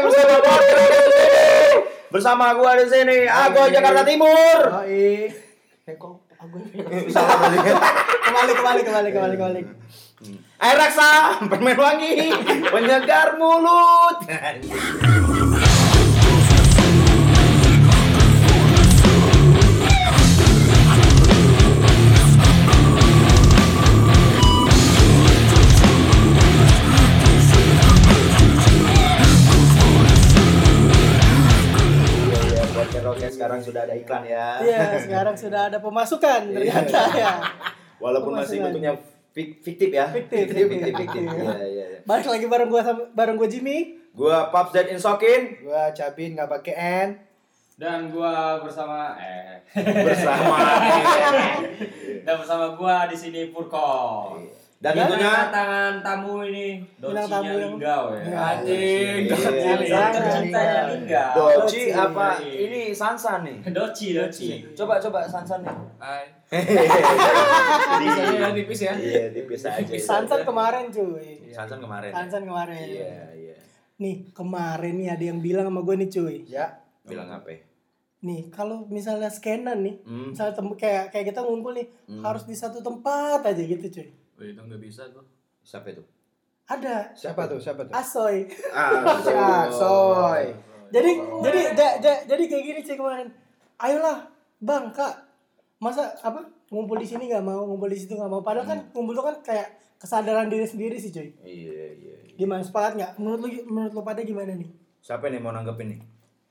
[0.00, 1.36] bersama podcast di sini.
[2.08, 4.58] Bersama gua di sini, Ago Jakarta Timur.
[4.84, 5.28] Iya.
[5.84, 6.18] Eh, aku
[7.14, 7.58] Salah tadi.
[7.58, 9.60] kembali kembali kembali kembali kembali.
[10.58, 12.34] Air raksa, permen wangi,
[12.74, 14.18] penyegar mulut.
[33.38, 34.46] sekarang sudah ada iklan ya.
[34.58, 37.32] Iya, sekarang sudah ada pemasukan ternyata ya.
[37.96, 38.64] Walaupun masih Pemasukan.
[38.68, 38.92] bentuknya
[39.30, 40.06] fik- fiktif ya.
[40.10, 41.22] Fiktif, fiktif, fiktif, fiktif.
[41.24, 41.98] Iya, iya, iya.
[42.02, 43.78] Balik lagi bareng gua sama bareng gua Jimmy.
[44.10, 46.74] Gua Pops Dead Insokin Gua Cabin nggak pakai
[47.06, 47.08] N.
[47.78, 49.62] Dan gua bersama eh
[50.02, 50.58] bersama
[52.24, 54.34] dan bersama gua di sini Purko.
[54.34, 58.22] dan Dan tentunya tangan tamu ini Docinya tamu yang- Linggau ya.
[58.30, 59.26] Anjing, Iya.
[59.26, 60.30] Doci Iya.
[60.30, 61.34] cintanya Linggau.
[61.34, 63.58] Doci apa ini Sansan nih.
[63.76, 64.46] Doci, Doci.
[64.72, 65.74] Coba coba Sansan nih.
[65.98, 66.24] Hai.
[67.98, 68.92] Bisa ya tipis ya.
[68.94, 69.92] Iya, tipis aja.
[69.98, 71.50] Sansan kemarin cuy.
[71.50, 72.10] Sansan kemarin.
[72.10, 72.78] Sansan kemarin.
[72.78, 73.56] Iya, iya.
[73.98, 76.36] Nih, kemarin nih ada yang bilang sama gue nih cuy.
[76.46, 76.66] Ya.
[77.02, 77.50] Bilang apa?
[77.50, 77.60] ya?
[78.20, 80.30] Nih, kalau misalnya scanan nih, Hmm.
[80.30, 82.22] misalnya kayak kayak kita ngumpul nih, Hmm.
[82.22, 84.08] harus di satu tempat aja gitu cuy.
[84.38, 85.26] Oh, itu nggak bisa tuh.
[85.60, 86.02] Siapa itu?
[86.64, 87.58] Ada Siapa tuh?
[87.58, 87.92] Siapa tuh?
[87.92, 88.46] Asoy.
[88.70, 89.02] Ah,
[89.34, 90.52] Ah, soy.
[90.88, 91.10] Jadi
[91.42, 93.28] jadi ja- ja- jadi kayak gini cuy kemarin.
[93.76, 95.26] Ayolah, Bang, Kak.
[95.78, 96.40] Masa apa?
[96.68, 98.40] Ngumpul di sini nggak mau, ngumpul di situ nggak mau.
[98.40, 101.28] Padahal kan ngumpul tuh kan kayak kesadaran diri sendiri sih cuy.
[101.40, 102.16] Iya, iya.
[102.22, 102.34] iya.
[102.36, 103.12] Gimana sepakat nggak?
[103.16, 104.68] Menurut lu menurut lu pada gimana nih?
[105.00, 106.00] Siapa nih mau nanggepin nih?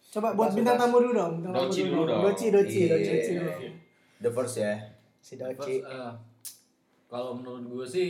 [0.10, 1.34] Coba buat bintang tamu dulu dong.
[1.46, 2.22] Doci dulu dong.
[2.24, 2.92] Doci, doci, Iya.
[2.92, 3.68] doci, doci.
[4.18, 4.74] The first ya.
[5.20, 5.84] Si Doci.
[5.84, 6.37] First,
[7.08, 8.10] kalau menurut gue sih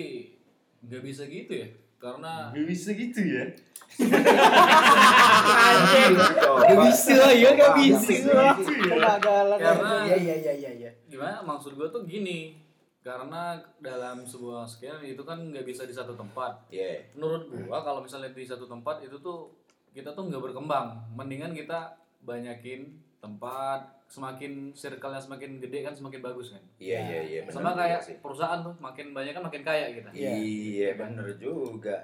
[0.86, 1.68] nggak bisa gitu ya
[1.98, 3.46] karena bisa gitu ya.
[6.58, 8.14] Gak bisa ya, gak bisa.
[8.54, 9.58] Kegagalan.
[9.58, 10.92] Karena Iya iya iya iya iya.
[11.10, 12.62] gimana maksud gue tuh gini
[13.02, 17.08] karena dalam sebuah scan itu kan nggak bisa di satu tempat Iya.
[17.16, 19.48] menurut gua kalau misalnya di satu tempat itu tuh
[19.96, 21.96] kita tuh nggak berkembang mendingan kita
[22.28, 27.40] banyakin tempat semakin circle-nya semakin gede kan semakin bagus kan Iya, iya, iya.
[27.44, 28.16] bener sama kayak sih.
[28.18, 30.32] perusahaan tuh makin banyak kan makin kaya kita Iya.
[30.34, 31.98] Iya, bener juga.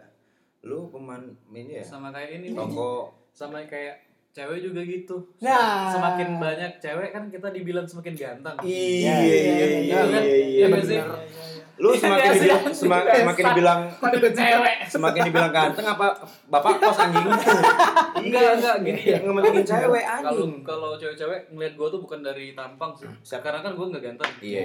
[0.62, 1.84] Lu peman ini ya?
[1.84, 2.52] sama kayak ini.
[2.52, 5.88] Toko sama kayak cewek juga gitu Nah.
[5.90, 10.00] semakin banyak cewek kan kita dibilang semakin ganteng Iya, Iya, iya, iya,
[10.44, 10.66] iya,
[11.76, 12.14] iya, iya, kan?
[12.14, 12.24] iya, Iya?
[12.24, 12.76] Lu semakin Iya, dibilang sih.
[12.80, 13.82] sema- semakin dibilang
[14.86, 16.08] semakin dibilang ganteng apa
[16.48, 17.26] bapak kos anjing?
[18.24, 20.54] enggak enggak gini Iya, ngementingin cewek kalau anjing.
[20.62, 24.64] kalau cewek-cewek ngeliat gue tuh bukan dari tampang sih karena kan gue nggak ganteng iya.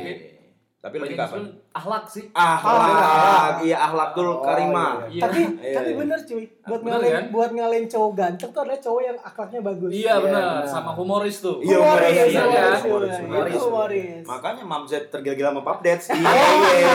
[0.78, 1.42] Tapi lebih kapan?
[1.68, 5.02] ahlak sih Akhlak, iya akhlakul Oh, karimah.
[5.06, 5.98] iya Tapi Iya, tapi iya.
[5.98, 6.44] bener cuy.
[6.62, 7.24] Buat Bener, ngalahin kan?
[7.28, 9.90] buat ngalahin cowok ganteng tuh adalah cowok yang akhlaknya bagus.
[9.90, 12.42] iya benar sama humoris tuh Iya, Humoris, humoris, humoris, iya,
[12.78, 14.22] humoris, humoris, humoris.
[14.24, 16.06] Makanya Mamzet tergila-gila sama Pap Dets.
[16.08, 16.92] Iya, iya.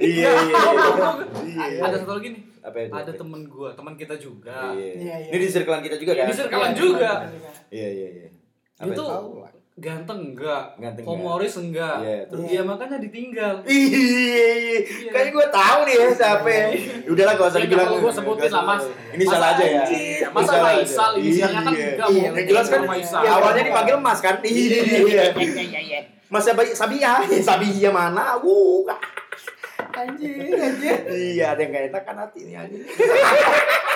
[0.00, 0.32] Iya, iya.
[1.44, 1.80] Iya.
[1.82, 2.92] ada satu lagi nih Apa itu?
[2.94, 4.92] ada temen gue temen kita juga Iya.
[4.94, 5.30] Iya, iya.
[5.30, 6.24] Ini di circlean kita juga kan?
[6.24, 7.12] Di circlean juga.
[7.68, 8.28] Iya, iya, iya.
[8.78, 9.04] Tuh itu?
[9.78, 12.44] Ganteng enggak Ganteng humoris enggak Iya, terus?
[12.44, 14.02] iya makanya ditinggal Iya,
[14.52, 14.78] iya.
[15.08, 16.64] Kayaknya gue tahu nih ya siapa ya.
[17.06, 17.88] Udahlah gak usah dibilang.
[17.94, 18.84] gue sebutin lah, Mas.
[19.10, 19.82] Ini salah aja ya.
[19.84, 20.52] Ini masa.
[20.58, 21.86] Faisal inisialnya kan Iya.
[21.88, 23.20] enggak Iya, Yang jelas kan Faisal.
[23.20, 24.34] ya, awalnya dipanggil Mas kan?
[24.40, 26.00] Iya, iya.
[26.28, 27.12] Mas Sabi Sabia,
[27.48, 28.36] Sabia mana?
[28.36, 28.82] Wuh.
[29.98, 31.00] Anjing, anjing.
[31.08, 32.82] Iya, ada yang gak enak kan hati nih anjing.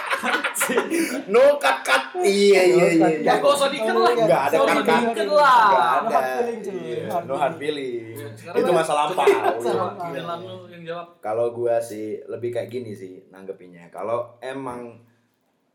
[1.29, 2.03] no cut cut.
[2.19, 3.09] Iya, iya, iya.
[3.19, 5.29] Ya gak usah diikat lah Enggak ada cut cut.
[5.33, 6.21] lah Enggak No ada.
[6.63, 8.15] Iya, No hard feeling.
[8.15, 9.27] Iya, sekarang Itu masa lampau.
[10.07, 11.01] Iya.
[11.19, 13.89] Kalau gua sih lebih kayak gini sih nanggepinnya.
[13.89, 14.99] Kalau emang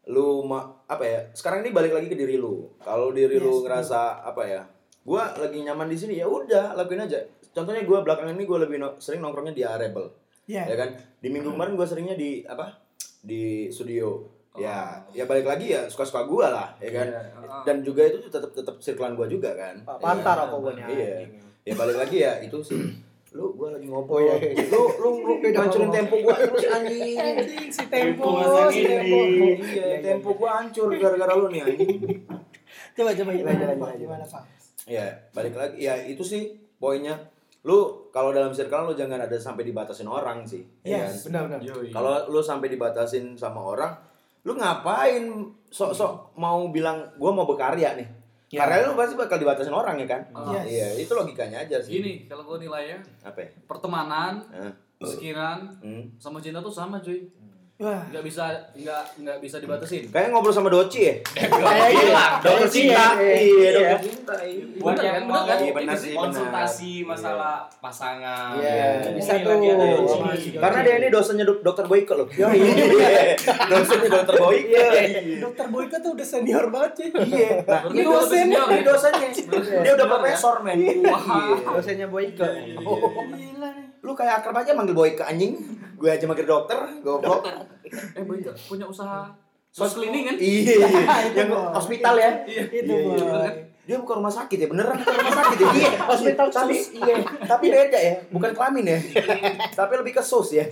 [0.05, 1.19] lu ma- apa ya?
[1.31, 2.71] Sekarang ini balik lagi ke diri lu.
[2.79, 4.61] Kalau diri lu ngerasa apa ya?
[5.01, 7.19] Gua lagi nyaman di sini ya udah lakuin aja.
[7.49, 10.07] Contohnya gua belakangan ini gua lebih no- sering nongkrongnya di Rebel.
[10.45, 10.63] Iya.
[10.65, 10.89] Ya kan?
[11.19, 12.71] Di minggu kemarin gua seringnya di apa?
[13.19, 14.36] Di studio.
[14.57, 15.13] Ya, Oh.
[15.13, 17.07] ya balik lagi ya suka-suka gua lah, ya kan?
[17.07, 17.61] Iya, heeh.
[17.63, 19.75] Dan juga itu tetap tetap circlean gua juga kan.
[19.79, 20.83] Pak Ya Pantar apa gue nih?
[20.87, 21.09] Iya.
[21.63, 22.81] Ya balik lagi ya itu sih.
[23.37, 24.17] Lu gua lagi ngobrol.
[24.17, 24.65] Oh, iya, iya.
[24.65, 25.97] Lu lu lu Beda ngancurin ngomong.
[25.99, 27.15] tempo gua terus anjing.
[27.15, 28.27] Anjing si tempo,
[28.67, 29.17] si tempo.
[29.59, 31.97] Iya, tempo gua hancur gara-gara lu nih anjing.
[32.93, 33.93] Coba coba gimana, lanjut.
[33.99, 34.43] Gimana, Pak?
[34.87, 37.13] Ya, balik lagi ya itu sih poinnya.
[37.61, 40.63] Lu kalau dalam circle lu jangan ada sampai dibatasin orang sih.
[40.81, 41.27] ya Yes.
[41.27, 41.43] kan?
[41.45, 41.59] Benar benar.
[41.91, 43.91] Kalau lu sampai dibatasin sama orang,
[44.47, 45.27] lu ngapain
[45.67, 48.07] sok-sok mau bilang gua mau berkarya nih?
[48.47, 48.63] Ya.
[48.63, 50.21] Karya lu pasti bakal dibatasin orang ya kan?
[50.31, 50.55] Ah.
[50.55, 50.65] Yes.
[50.65, 51.99] Iya, itu logikanya aja sih.
[51.99, 53.51] Gini, kalau gue nilainya Apa ya?
[53.67, 54.71] pertemanan, Hah?
[55.03, 56.07] sekiraan, Hmm.
[56.15, 57.27] sama cinta tuh sama cuy.
[57.77, 58.01] Wah.
[58.09, 61.13] nggak bisa nggak nggak bisa dibatasin Kayak ngobrol sama Doci ya?
[61.37, 62.09] Kayak gitu.
[62.41, 63.05] Dokter cinta.
[63.13, 63.35] Iya.
[63.37, 64.33] Iya, dokter cinta.
[64.81, 65.57] buat yang kan, mau kan?
[65.61, 66.21] Iya, benar sih, benar.
[66.25, 70.09] konsultasi masalah pasangan Iya, bisa lagi tuh.
[70.57, 72.25] Karena dia ini dosennya dok- dokter Boyke loh.
[72.25, 72.49] Iya.
[73.71, 74.87] dosennya dokter Boyke.
[75.37, 77.09] Dokter Boyka tuh udah senior banget cuy.
[77.29, 77.49] Iya.
[77.93, 78.85] Ini dosennya, senior ini ya?
[78.89, 79.29] dosennya.
[79.85, 80.81] Dia udah profesor, men.
[80.81, 81.13] Iya.
[81.61, 82.41] Dosennya Boyke.
[82.41, 83.85] Gila nih.
[84.01, 85.76] Lu kayak akrab aja manggil Boyke anjing.
[85.97, 87.41] Gue aja manggil dokter, goblok.
[88.13, 89.25] eh boy punya usaha
[89.67, 90.85] sos cleaning kan Iya,
[91.27, 91.73] Itu, yang Boy.
[91.73, 92.31] hospital ya.
[92.45, 93.51] Itu Iya, iya, boy.
[93.83, 95.67] Dia bukan rumah sakit ya, beneran bukan rumah sakit ya.
[95.71, 98.99] Iya, Hospital tapi iya, tapi beda ya, bukan kelamin ya.
[99.73, 100.65] tapi lebih ke sus ya.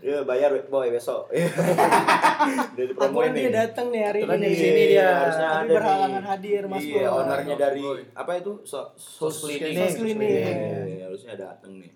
[0.00, 1.30] Ya bayar boy besok.
[1.30, 3.46] Dari promo ini.
[3.46, 4.36] dia datang nih hari ini.
[4.42, 5.06] di sini dia.
[5.06, 8.52] harusnya Tapi ada berhalangan hadir, Mas Iya, ownernya dari apa itu?
[8.64, 9.60] So, sos Clinic.
[9.62, 9.78] clinic.
[9.78, 10.34] Sos Clinic.
[10.34, 11.90] Iya, harusnya datang nih.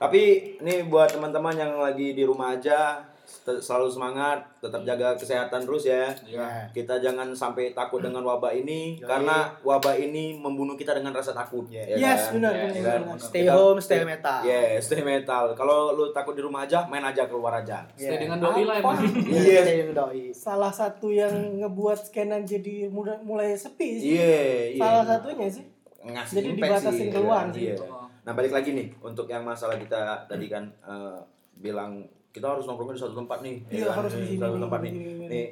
[0.00, 0.22] Tapi
[0.56, 6.08] ini buat teman-teman yang lagi di rumah aja selalu semangat, tetap jaga kesehatan terus ya.
[6.20, 6.66] Iya.
[6.70, 9.04] Kita jangan sampai takut dengan wabah ini Yoi.
[9.04, 11.62] karena wabah ini membunuh kita dengan rasa takut.
[11.66, 11.84] Yes.
[11.90, 12.32] ya Yes, kan?
[12.34, 12.62] benar, Yes.
[12.64, 13.00] benar, Ya kan?
[13.02, 13.18] benar.
[13.20, 14.40] Stay Kita- home, stay metal.
[14.42, 15.44] Iya, stay metal.
[15.52, 17.84] Kalau lu takut di rumah aja, main aja keluar aja.
[17.92, 18.18] stay Iya.
[18.18, 19.60] dengan doi lah emang Iya.
[19.62, 20.24] Stay dengan doi.
[20.32, 24.16] Salah satu yang ngebuat scanan jadi mulai, mulai sepi sih.
[24.16, 24.80] Iya, iya.
[24.80, 25.64] Salah satunya sih.
[26.00, 27.52] ngasih Jadi dibatasin sih, keluar ya.
[27.52, 27.64] sih.
[27.68, 27.76] Iya.
[28.20, 31.18] Nah balik lagi nih untuk yang masalah kita tadi kan eh,
[31.54, 32.00] bilang
[32.30, 33.56] kita harus nongkrongnya di satu tempat nih.
[33.66, 33.96] Iya, ya kan?
[33.98, 34.92] harus di sini satu nih, tempat nih.
[34.92, 35.26] gini, gini.
[35.26, 35.46] Nih,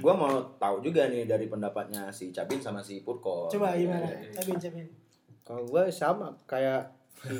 [0.00, 3.46] gua mau tahu juga nih dari pendapatnya si Cabin sama si Purko.
[3.46, 4.02] Coba gimana?
[4.02, 4.34] Iya.
[4.34, 4.86] Cabin, cabin.
[5.40, 6.82] Kalau gue sama kayak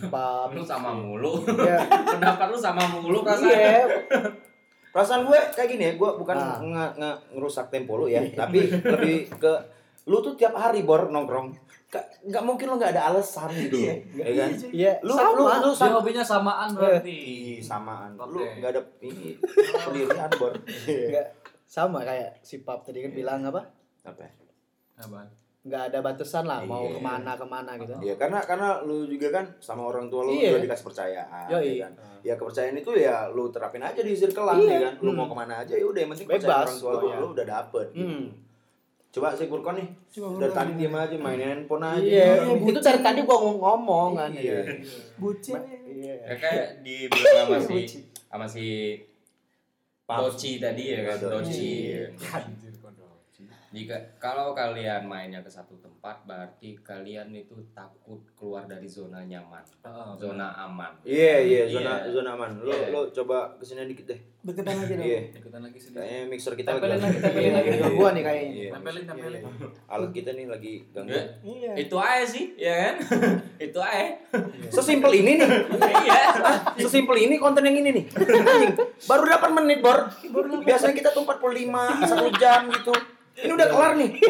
[0.06, 0.48] hop.
[0.54, 1.82] lu sama mulu Iya.
[2.06, 3.82] pendapat lu sama mulu perasaan Iya.
[4.88, 6.56] Perasaan gue kayak gini ya, gue bukan Nah.
[6.56, 9.52] nge- nge- ngerusak tempo lu ya, tapi lebih ke
[10.06, 11.50] lu tuh tiap hari bor nongkrong.
[12.22, 13.76] Nggak mungkin lu nggak ada alasan gitu.
[13.78, 13.94] Iya.
[14.14, 14.50] ya kan?
[14.52, 14.68] cuy.
[14.72, 14.92] Iya.
[15.00, 15.32] Lu sama.
[15.32, 18.10] lu lu sama hobinya samaan berarti Ih, samaan.
[18.16, 19.34] Lu nggak ada ini
[19.84, 20.52] pendirian bor.
[20.86, 21.26] Enggak
[21.64, 23.62] sama kayak si Pap tadi kan bilang apa?
[24.02, 24.22] Apa?
[24.96, 25.28] Apaan?
[25.62, 26.94] Nggak ada batasan lah mau Iya.
[26.94, 27.90] ke mana ke mana gitu.
[27.98, 30.54] Iya karena karena lu juga kan sama orang tua lu Iya.
[30.54, 31.66] juga dikasih percayaan, Yoi.
[31.74, 31.92] ya kan.
[32.22, 34.62] Ya kepercayaan itu ya lu terapin aja di circle Iya.
[34.64, 34.94] ya kan.
[35.00, 35.18] Lu Hmm.
[35.18, 37.46] mau ke mana aja ya udah yang penting Bebas percaya orang tua lu, lu udah
[37.50, 37.86] dapet.
[37.92, 38.45] Gitu.
[39.16, 42.04] Coba si Purkon nih, Coba dari tadi diam aja main handphone aja.
[42.04, 42.84] Iya, Iya, itu bucin.
[42.84, 44.28] dari tadi gua ngomong, ngomong kan.
[44.30, 44.60] Iya.
[45.16, 45.56] Bucin.
[45.88, 46.14] Iya.
[46.20, 47.98] ya kayak dibilang sama si Doci.
[48.28, 48.66] sama si
[50.04, 50.20] Pap.
[50.20, 51.32] Doci tadi ya kan Doci.
[51.32, 52.04] Doci Iya.
[52.36, 53.42] Anjir, kok doci.
[53.68, 59.60] Jika kalau kalian mainnya ke satu tempat berarti kalian itu takut keluar dari zona nyaman
[59.80, 62.12] Heeh, zona aman Iya iya zona Iya.
[62.12, 62.50] zona aman.
[62.56, 62.88] Lu Iya.
[62.88, 64.20] lu coba ke sini dikit deh.
[64.40, 65.02] Deketan aja dong.
[65.02, 65.20] Iya.
[65.32, 67.18] ikutan lagi sini Kayaknya mixer kita tempelin lagi lagi.
[67.20, 68.50] tempelin lagi Ke gua nih kayaknya.
[68.52, 68.70] Iya.
[68.72, 69.42] tempelin tempelin
[69.86, 71.10] Alat kita nih lagi ganggu.
[71.10, 71.26] Enggak.
[71.42, 71.72] Iya.
[71.76, 72.94] itu aja sih ya kan
[73.66, 74.06] itu aja
[74.68, 75.48] Sesimpel ini nih.
[76.02, 76.20] iya
[76.76, 78.04] Sesimpel ini konten yang ini nih.
[79.04, 80.06] Baru 8 menit, Bor.
[80.60, 81.66] Biasanya kita tuh 45,
[82.04, 82.92] 1 jam gitu.
[83.36, 84.10] Ini udah kelar nih.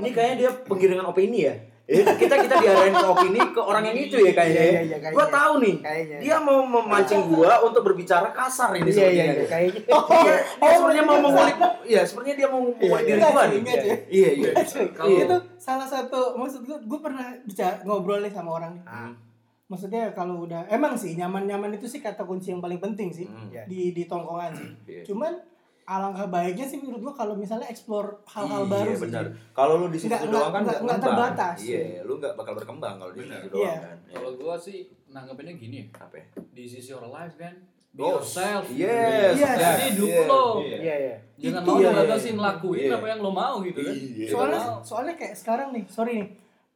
[0.00, 1.52] Ini kayaknya dia penggiringan opini ya.
[1.90, 4.54] Kita kita diarahin ke opini ke orang yang itu ya kayaknya.
[4.54, 4.70] Iya, ya.
[4.80, 5.10] iya, kayaknya.
[5.10, 5.74] Gua tahu nih.
[5.82, 6.16] Kayaknya.
[6.22, 9.26] Dia mau memancing gua untuk berbicara kasar ini Iya iya sepertinya.
[9.26, 9.82] iya kayaknya.
[9.90, 13.60] Oh, dia, dia sebenarnya mau mengulik, iya sebenarnya dia mau mengulik diri gua nih.
[14.06, 14.50] Iya iya.
[14.94, 19.12] Kalau- itu salah satu maksud gue gue pernah bicara ngobrol nih sama orang nih Hmm.
[19.70, 23.30] Maksudnya kalau udah emang sih nyaman-nyaman itu sih kata kunci yang paling penting sih.
[23.46, 23.62] Iya.
[23.64, 25.02] di di tongkongan sih Iya.
[25.06, 25.32] cuman
[25.86, 29.24] alangkah baiknya sih menurut gua kalau misalnya explore hal-hal baru iya, sih benar.
[29.50, 31.56] Kalau lu di situ Nggak- doang nggak- kan nggak- terbatas.
[31.60, 33.74] Iya, lu nggak bakal berkembang kalau di situ doang Iya.
[33.80, 33.96] kan.
[34.00, 34.14] Iya.
[34.14, 36.26] kalau gua sih nanggepinnya gini apa ya?
[36.48, 37.54] di sisi your life kan
[37.90, 39.56] be Oh, yourself yes, Yes.
[39.56, 40.78] jadi hidup Iya, lo iya.
[40.78, 41.16] Iya iya.
[41.36, 41.90] jangan mau ya.
[41.90, 42.94] ngebatasin lakuin Iya.
[42.94, 44.26] apa yang lo mau gitu kan Iya.
[44.28, 46.28] soalnya soalnya kayak sekarang nih sorry nih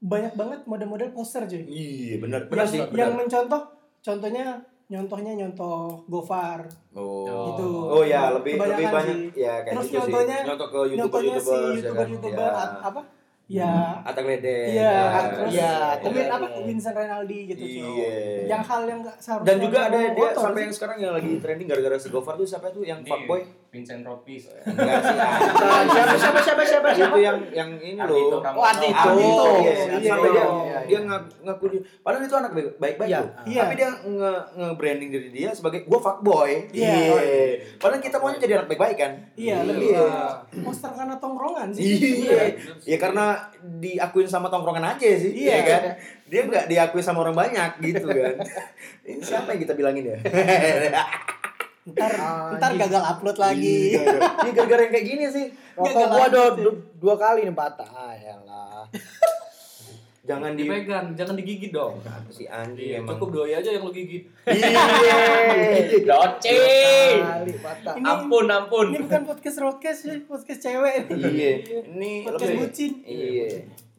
[0.05, 2.41] banyak banget model-model poster cuy Iya, benar.
[2.47, 3.19] Benar yang, sih, yang benar.
[3.19, 3.63] mencontoh
[3.99, 4.45] contohnya
[4.85, 6.61] nyontohnya nyontoh Gofar
[6.93, 7.25] Oh.
[7.49, 7.69] gitu.
[7.89, 9.41] Oh ya, lebih Kebanyakan lebih banyak sih.
[9.41, 10.47] ya kayak terus gitu nyontohnya sih.
[10.47, 10.95] Nyontoh ke nyontohnya
[11.35, 12.65] YouTuber-YouTuber si youtuber youtuber ya.
[12.85, 13.01] apa
[13.45, 14.67] ya Atta Gledek.
[14.71, 15.21] Iya, ya.
[15.31, 16.25] terus Iya, Win iya.
[16.31, 17.81] apa Vincent Renaldi gitu cuy.
[17.81, 18.13] Iya.
[18.47, 21.67] Yang hal yang nggak seharusnya Dan juga ada dia sampai yang sekarang yang lagi trending
[21.67, 23.41] gara-gara si Gofar tuh siapa tuh yang Ini fuckboy?
[23.75, 25.17] Vincent Ropis Enggak sih.
[25.91, 27.11] siapa siapa siapa siapa siapa?
[27.11, 28.39] Itu yang yang ini loh.
[28.39, 28.95] Oh, Ardhito.
[28.95, 29.75] Ardhito, Iya, iya.
[29.99, 31.81] iya, Sampai iya, dia iya, dia ngaku, ngaku dia.
[31.99, 33.19] Padahal itu anak baik- baik-baik Iya.
[33.19, 33.31] loh.
[33.45, 33.61] Iya.
[33.61, 36.51] Tapi dia nge, nge-branding diri dia sebagai gua fuckboy.
[36.71, 36.95] Iya.
[37.77, 39.13] Padahal kita mau jadi anak baik-baik kan?
[39.35, 39.67] Iya, Iya.
[39.67, 40.07] lebih Iya.
[40.63, 41.83] poster karena tongkrongan sih.
[42.23, 42.41] Iya.
[42.87, 43.27] Ya karena
[43.77, 45.51] diakuin sama tongkrongan aja sih, Iya.
[45.51, 45.83] ya kan?
[46.25, 48.39] Dia nggak diakui sama orang banyak gitu kan.
[49.05, 50.19] Ini siapa yang kita bilangin ya?
[51.85, 52.57] Ntar Anjing.
[52.57, 53.93] ntar gagal upload lagi.
[53.93, 55.47] Iya, Ini gara-gara yang kayak gini sih.
[55.77, 56.47] Rokok gua dua,
[56.97, 57.85] dua kali nih patah.
[57.87, 58.89] Ah, ya lah.
[60.25, 62.01] jangan di dipegang, jangan digigit dong.
[62.01, 63.21] apa sih anjing Iya, emang.
[63.21, 64.25] cukup doi aja yang lo gigit.
[66.09, 66.57] Doce.
[67.21, 67.95] Kali patah.
[68.01, 68.87] Ini- Ampun, ampun.
[68.89, 71.13] Ini bukan podcast podcast ya, podcast cewek.
[71.13, 71.51] Iya,
[71.85, 72.93] ini Podcast lebih bucin.
[73.05, 73.47] Iya,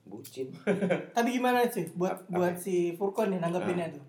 [0.10, 0.48] bucin.
[1.14, 4.02] Tapi gimana sih buat buat si Furkon nih nanggepinnya tuh?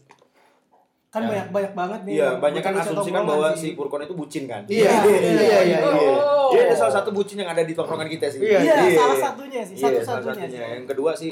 [1.16, 1.28] Kan Ya.
[1.32, 2.14] banyak banyak banget nih.
[2.14, 3.60] Iya, banyak kan asumsikan bahwa sih.
[3.62, 4.60] si Purkon itu bucin kan.
[4.68, 6.52] Iya, iya, iya, Oh.
[6.52, 8.44] Dia ada salah satu bucin yang ada di tongkrongan kita sih.
[8.44, 10.58] Iya, Iya, salah satunya sih, Iya, salah satu-satunya sih.
[10.60, 11.30] Yang kedua sih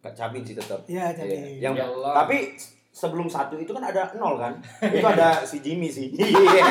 [0.00, 0.80] Kak Camin sih tetap.
[0.86, 1.60] Iya, Camin.
[1.60, 2.12] Yang Ya Allah.
[2.16, 2.56] tapi
[2.88, 4.56] sebelum satu itu kan ada nol kan?
[4.96, 6.08] itu ada si Jimmy sih.
[6.10, 6.64] Iya.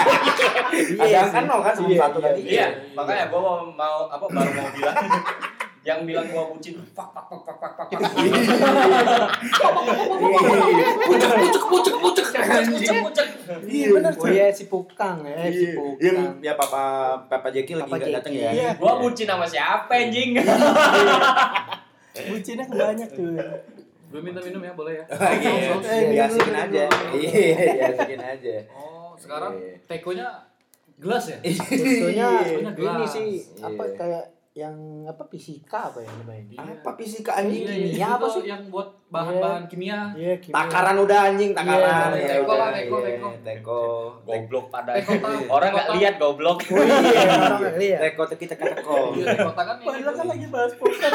[1.05, 2.41] ada kan nol kan sebelum Iya, satu tadi.
[2.43, 4.95] Iya, makanya gua mau, mau apa baru mau bilang
[5.87, 8.19] yang bilang gua bucin fak fak fak fak fak fak fak.
[11.07, 12.27] Pucuk pucuk pucuk pucuk.
[12.27, 13.27] Bucek, bucek.
[13.63, 16.43] Iya benar Oh iya si Pukang ya, si Iya, Pukang.
[16.43, 16.83] ya Papa
[17.31, 18.51] Papa Jeki lagi nggak datang ya.
[18.51, 18.69] Iya.
[18.75, 20.35] Gua bucin sama siapa anjing?
[22.17, 23.37] Bucinnya kebanyak tuh.
[24.07, 25.05] Gue minta minum ya, boleh ya?
[25.37, 26.83] Iya, Eh, aja.
[27.11, 28.55] Iya, diasikin aja.
[28.71, 30.27] Oh, sekarang tekonya
[30.97, 31.37] gelas ya?
[31.43, 32.27] Sebetulnya
[32.73, 33.27] ini sih
[33.59, 34.25] apa kayak
[34.57, 34.73] yang
[35.05, 36.57] apa fisika apa ya namanya?
[36.81, 37.61] Apa fisika anjing?
[37.61, 38.49] Iya, Ini iya, apa itu sih?
[38.49, 40.17] yang buat bahan-bahan kimia.
[40.17, 40.55] Iya, kimia.
[40.57, 42.09] Takaran udah anjing, takaran.
[42.17, 43.29] Iya, Ya teko udah, lah, teko, iya, teko.
[43.45, 43.81] Teko.
[44.25, 44.97] Goblok pada.
[44.97, 45.13] Teko
[45.45, 46.57] Orang nggak teko lihat goblok.
[46.73, 47.99] Oh iya, orang nggak lihat.
[48.01, 48.97] Teko kita teko.
[49.13, 50.31] Iya, teko tak kan Padahal kan itu.
[50.33, 51.11] lagi bahas poster.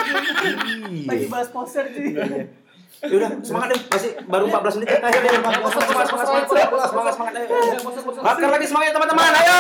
[1.03, 2.09] Lagi bahas poster cuy.
[3.03, 3.81] Ya udah, semangat deh.
[3.91, 4.89] Masih baru 14 menit.
[4.95, 7.33] Ayo, ayo, semangat, semangat, semangat, semangat, semangat, semangat.
[7.35, 8.23] Iya.
[8.23, 9.59] Bakar lagi semangat teman-teman, ayo.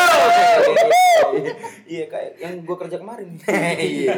[1.84, 3.36] Iya, kayak yang gua kerja kemarin.
[3.78, 4.14] Iya.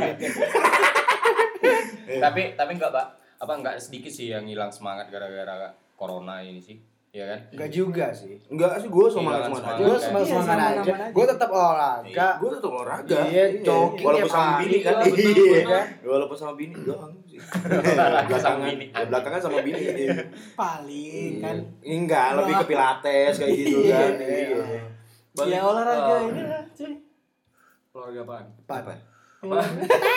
[2.21, 3.07] tapi tapi enggak, Pak.
[3.39, 6.77] Apa enggak sedikit sih yang hilang semangat gara-gara corona ini sih?
[7.11, 7.41] Iya kan?
[7.53, 8.35] Enggak juga sih.
[8.49, 9.71] Enggak sih, gua semangat semangat semangat.
[9.71, 9.79] aja.
[9.81, 10.83] Gue Iya, semangat semangat sama-sama aja.
[10.83, 10.95] aja.
[11.09, 12.29] Gue tetap olahraga.
[12.37, 13.19] Gue tetap olahraga.
[13.25, 14.95] Iya, jogging Walaupun tiap sama bini kan.
[14.99, 15.31] Iya,
[15.63, 15.81] Iya.
[16.05, 17.39] Walaupun sama bini doang sih.
[17.39, 18.87] Belakangan, bini.
[18.91, 19.79] ya, belakangan sama bini.
[19.79, 20.15] iya.
[20.55, 21.57] Paling kan.
[21.81, 24.13] Enggak, lebih ke pilates kayak gitu kan.
[24.19, 24.65] Iya.
[25.35, 26.95] Balik, Ya olahraga eh, ini lah cuy.
[27.91, 28.47] Olahraga apaan?
[28.71, 28.95] Apa?
[29.45, 29.61] Iya.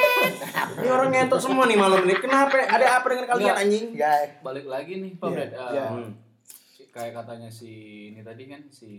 [0.82, 2.16] Ini orang ngentot semua nih malam ini.
[2.16, 2.64] Kenapa?
[2.64, 3.64] Ada apa dengan kalian Enggak.
[3.66, 3.86] anjing?
[3.92, 4.32] Guys.
[4.40, 5.52] Balik lagi nih, Pak Iya, Brad.
[5.52, 5.86] Eh, iya.
[5.92, 6.12] Hmm.
[6.96, 7.72] Kayak katanya si
[8.14, 8.90] ini tadi kan si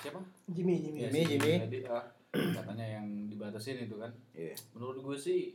[0.00, 0.18] siapa?
[0.48, 0.98] Jimmy, Jimmy.
[1.04, 1.52] Ya, Jimmy, si Jimmy.
[1.68, 4.10] Tadi ah, katanya yang dibatasin itu kan.
[4.32, 4.56] Iya.
[4.72, 5.52] Menurut gue sih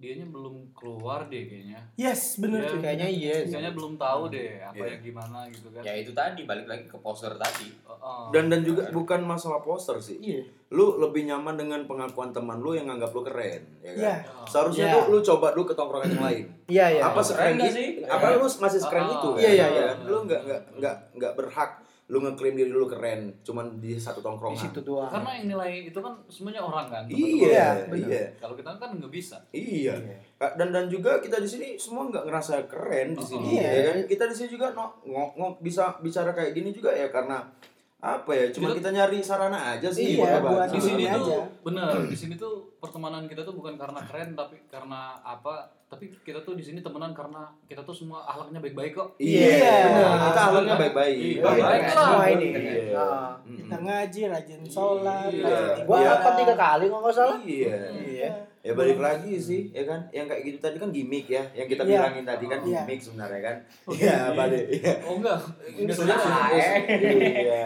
[0.00, 1.76] dianya belum keluar deh kayaknya.
[1.94, 2.70] Yes, bener Iya.
[2.72, 2.80] cuy.
[2.80, 3.34] Kayaknya iya.
[3.44, 3.52] sih.
[3.52, 4.88] Kayaknya belum tahu deh apa Iya.
[4.96, 5.82] yang gimana gitu kan.
[5.84, 7.68] Ya itu tadi balik lagi ke poster tadi.
[7.84, 8.24] Oh, oh.
[8.32, 10.16] Dan dan juga bukan masalah poster sih.
[10.18, 10.42] Iya.
[10.72, 14.00] Lu lebih nyaman dengan pengakuan teman lu yang nganggap lu keren, ya kan?
[14.00, 14.14] Iya.
[14.48, 14.94] Seharusnya Iya.
[15.04, 16.44] lu, lu coba dulu ke tongkrongan yang lain.
[16.66, 17.02] Iya, iya.
[17.04, 18.00] apa sekeren sih?
[18.02, 19.82] Apa lu masih sekeren Ah, itu iya, iya, Ya iya.
[19.92, 19.96] kan?
[20.08, 21.70] Lu nggak nggak nggak nggak berhak
[22.10, 24.58] lu ngeklaim diri lu keren cuman di satu Di tongkrongan.
[24.60, 25.06] situ doang.
[25.08, 27.06] Karena yang nilai itu kan semuanya orang kan.
[27.06, 28.24] Iya, Iya, iya.
[28.34, 29.38] Kalau kita kan nggak bisa.
[29.50, 29.94] Iya.
[29.94, 30.18] Iya.
[30.52, 33.68] Dan dan juga kita di sini semua nggak ngerasa keren di sini, Iya.
[33.70, 33.96] ya kan?
[34.04, 37.46] Kita di sini juga no, ngo- ngo- bisa bicara kayak gini juga ya karena
[38.00, 38.46] apa ya?
[38.48, 41.38] Cuma Kita- kita nyari sarana aja sih Iya, buat buat Di sini Ini tuh aja.
[41.60, 45.52] bener, di sini tuh pertemanan kita tuh bukan karena keren tapi karena apa?
[45.84, 49.08] Tapi kita tuh di sini temenan karena kita tuh semua akhlaknya baik-baik kok.
[49.16, 49.74] Iya, Iya.
[49.84, 50.18] benar.
[50.24, 51.16] Kita ahlaknya baik-baik.
[51.18, 51.92] Iya, Baik baik lah.
[51.92, 52.48] Semua ini.
[52.48, 53.06] Iya.
[53.42, 55.44] Kita ngaji, rajin sholat, Iya.
[55.44, 56.14] rajin Gua ibadah.
[56.16, 57.38] apa tiga kali kok nggak salah.
[57.42, 57.76] Iya.
[58.60, 58.66] Iya.
[58.66, 60.04] Ya balik lagi sih, ya kan?
[60.10, 61.96] Yang kayak gitu tadi kan gimmick ya, yang kita Iya.
[61.96, 62.68] bilangin tadi kan Iya.
[62.78, 63.56] gimmick sebenarnya kan.
[63.82, 64.36] Oh, Iya, gimmick.
[64.36, 64.64] balik.
[64.70, 64.92] Iya.
[65.00, 65.38] Oh enggak.
[65.72, 66.16] Ini sudah
[66.50, 67.64] Iya.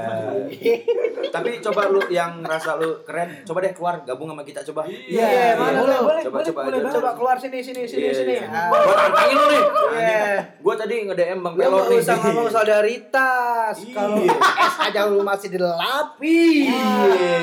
[1.29, 4.87] Tapi coba lu yang ngerasa lu keren, coba deh keluar gabung sama kita coba.
[4.87, 6.07] Iya, mana boleh, lu?
[6.07, 6.85] boleh, Coba, boleh, coba boleh aja.
[6.85, 6.97] banget.
[6.97, 8.33] Coba keluar sini sini sini Iya, sini.
[8.33, 8.47] iya.
[8.47, 8.69] Ah.
[8.71, 9.63] Gua tantangin lu nih.
[9.95, 10.23] Iya.
[10.63, 11.99] Gua tadi nge-DM Bang Lu Pelor nggak nih.
[12.01, 13.75] usah ngomong solidaritas.
[13.83, 13.95] Iya.
[13.97, 16.71] Kalau es aja lu masih dilapis.
[16.71, 17.35] Iya.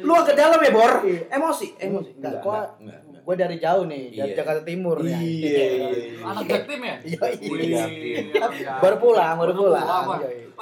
[0.00, 0.92] Lu agak dalam ya, Bor?
[1.28, 2.10] Emosi, emosi.
[2.16, 2.40] Enggak,
[3.26, 4.38] Gua dari jauh nih, dari Iya.
[4.38, 5.18] Jakarta Timur ya.
[5.18, 6.22] Iya, iya, iya.
[6.22, 6.94] Anak jaktim ya?
[7.02, 7.82] Iya, Wih, iya.
[7.90, 8.22] iya.
[8.78, 9.82] Baru pulang, baru pulang.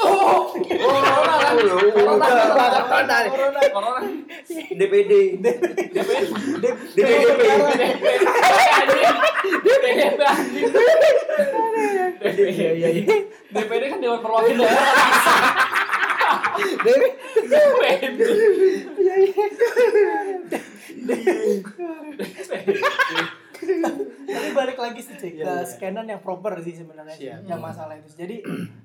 [0.01, 1.55] Oh, corona kan?
[1.61, 2.25] Corona,
[3.29, 3.61] corona.
[3.69, 4.01] Corona.
[4.81, 5.13] DPD.
[5.45, 6.25] DPD.
[6.97, 7.41] DPD.
[12.25, 13.17] Iya, iya, iya.
[13.53, 14.73] DPD kan Dewan Perwakilan.
[16.81, 17.09] Dewi,
[17.45, 18.21] DPD.
[24.25, 25.65] Tapi balik lagi sih Cik, Iya, ke iya.
[25.65, 27.37] scanan yang proper sih sebenarnya Iya.
[27.47, 28.09] yang masalah itu.
[28.11, 28.43] Jadi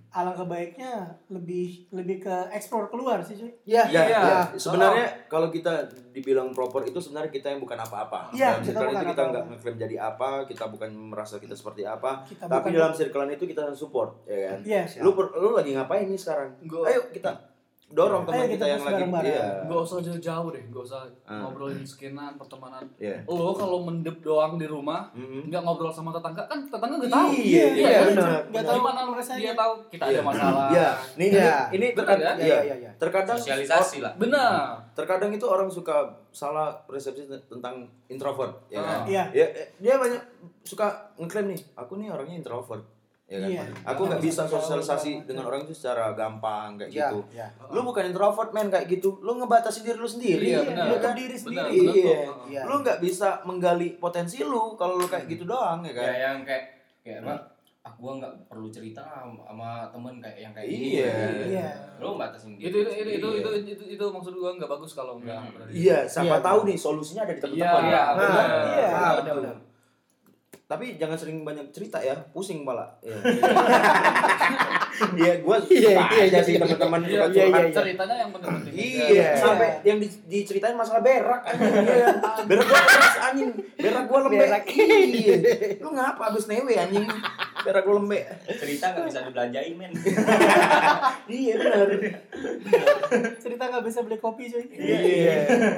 [0.09, 0.89] alangkah baiknya
[1.27, 3.51] lebih lebih ke explore keluar sih cuy.
[3.63, 4.19] Iya, Ya, Iya.
[4.19, 4.39] ya.
[4.55, 8.29] sebenarnya kalau kita dibilang proper itu sebenarnya kita yang bukan apa-apa.
[8.31, 11.53] Iya, dalam kita circle bukan itu kita nggak ngeklaim jadi apa, kita bukan merasa kita
[11.53, 12.23] seperti apa.
[12.25, 14.57] Kita tapi bukan- dalam circle itu kita support, ya kan?
[14.63, 14.81] Iya.
[14.99, 16.49] Lu lu lagi ngapain nih sekarang?
[16.63, 17.29] Gua- Ayo kita
[17.89, 19.45] dorong teman kita, kita yang lagi iya.
[19.65, 21.41] Gak usah jauh-jauh deh, gak usah Ah.
[21.41, 22.85] ngobrolin skenan, pertemanan.
[22.95, 23.25] Iya.
[23.25, 27.29] Lo kalau mendep doang di rumah, nggak ngobrol sama tetangga kan tetangga nggak tahu.
[27.33, 28.05] Iya, iya, kan?
[28.13, 28.39] benar.
[28.49, 29.41] Nggak tahu Gimana lu rasanya.
[29.41, 30.13] dia tahu kita Iya.
[30.13, 30.67] ada masalah.
[30.69, 31.33] Iya, nih Iya.
[31.33, 32.45] ini, ini Bener terkadang, iya.
[32.45, 32.91] Iya, iya, iya.
[32.95, 34.13] terkadang Sosialisasi lah.
[34.15, 34.61] Benar.
[34.93, 35.95] terkadang itu orang suka
[36.29, 38.99] salah persepsi tentang introvert, ya kan?
[39.01, 39.05] Ah.
[39.07, 39.23] Iya.
[39.31, 40.21] Ya, eh, dia banyak
[40.61, 42.83] suka ngeklaim nih, aku nih orangnya introvert,
[43.29, 43.49] ya kan?
[43.51, 43.63] Iya.
[43.85, 47.19] Aku nggak bisa sosialisasi dengan orang itu secara gampang kayak Iya, gitu.
[47.29, 47.45] iya.
[47.69, 50.97] Lu bukan introvert men kayak gitu, lu ngebatasi diri lu sendiri, Iya, ya benar.
[50.99, 51.13] kan?
[51.13, 51.77] diri Benar, sendiri.
[51.77, 52.17] benar Iya.
[52.25, 52.35] kok.
[52.49, 52.61] Iya.
[52.65, 56.03] Lu nggak bisa menggali potensi lu kalau lu kayak gitu doang, ya kan?
[56.03, 56.63] Ya yang kayak
[56.99, 57.35] kayak apa?
[57.79, 60.87] Ah gua nggak perlu cerita sama, sama temen kayak yang kayak gini.
[60.97, 61.13] Iya.
[61.45, 61.67] Iya.
[61.95, 65.37] Lu batasin Itu itu itu itu, itu, itu, itu maksud gua nggak bagus kalau nggak.
[65.37, 65.69] Hmm.
[65.69, 66.43] Iya, siapa Iya.
[66.43, 67.83] tahu nih solusinya ada di teman-teman.
[67.85, 68.03] Iya,
[68.89, 69.55] Nah, benar.
[70.49, 70.67] Iya.
[70.67, 72.89] Tapi jangan sering banyak cerita ya, pusing malah.
[73.01, 73.17] Iya.
[74.99, 76.59] Iya, gua Iya, iya, aja iya, sih iya.
[76.59, 77.63] teman-teman Iya, iya, curhat.
[77.63, 77.71] iya.
[77.71, 78.73] Ceritanya yang penting-penting.
[78.75, 79.29] Iya, Iya.
[79.39, 81.71] sampai yang di- diceritain masalah berak anjing.
[81.79, 82.07] Iya.
[82.43, 83.49] Berak gua keras anjing.
[83.79, 84.39] Berak gua lembek.
[84.43, 84.63] Berak.
[84.67, 85.35] Iya.
[85.79, 87.07] Lu ngapa abis newe anjing?
[87.59, 88.23] Berak gua lembek.
[88.59, 89.91] cerita nggak bisa dibelanjain men.
[91.29, 91.87] Iya benar.
[93.37, 94.65] Cerita nggak bisa beli kopi cuy.
[94.73, 95.35] Iya, iya.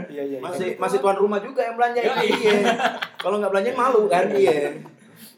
[0.08, 0.38] Iya, iya.
[0.40, 2.00] Masih masih tuan rumah juga yang belanja.
[2.00, 2.30] Yoi.
[2.30, 2.58] Iya.
[3.20, 4.32] Kalau nggak belanjain malu kan?
[4.32, 4.80] Iya.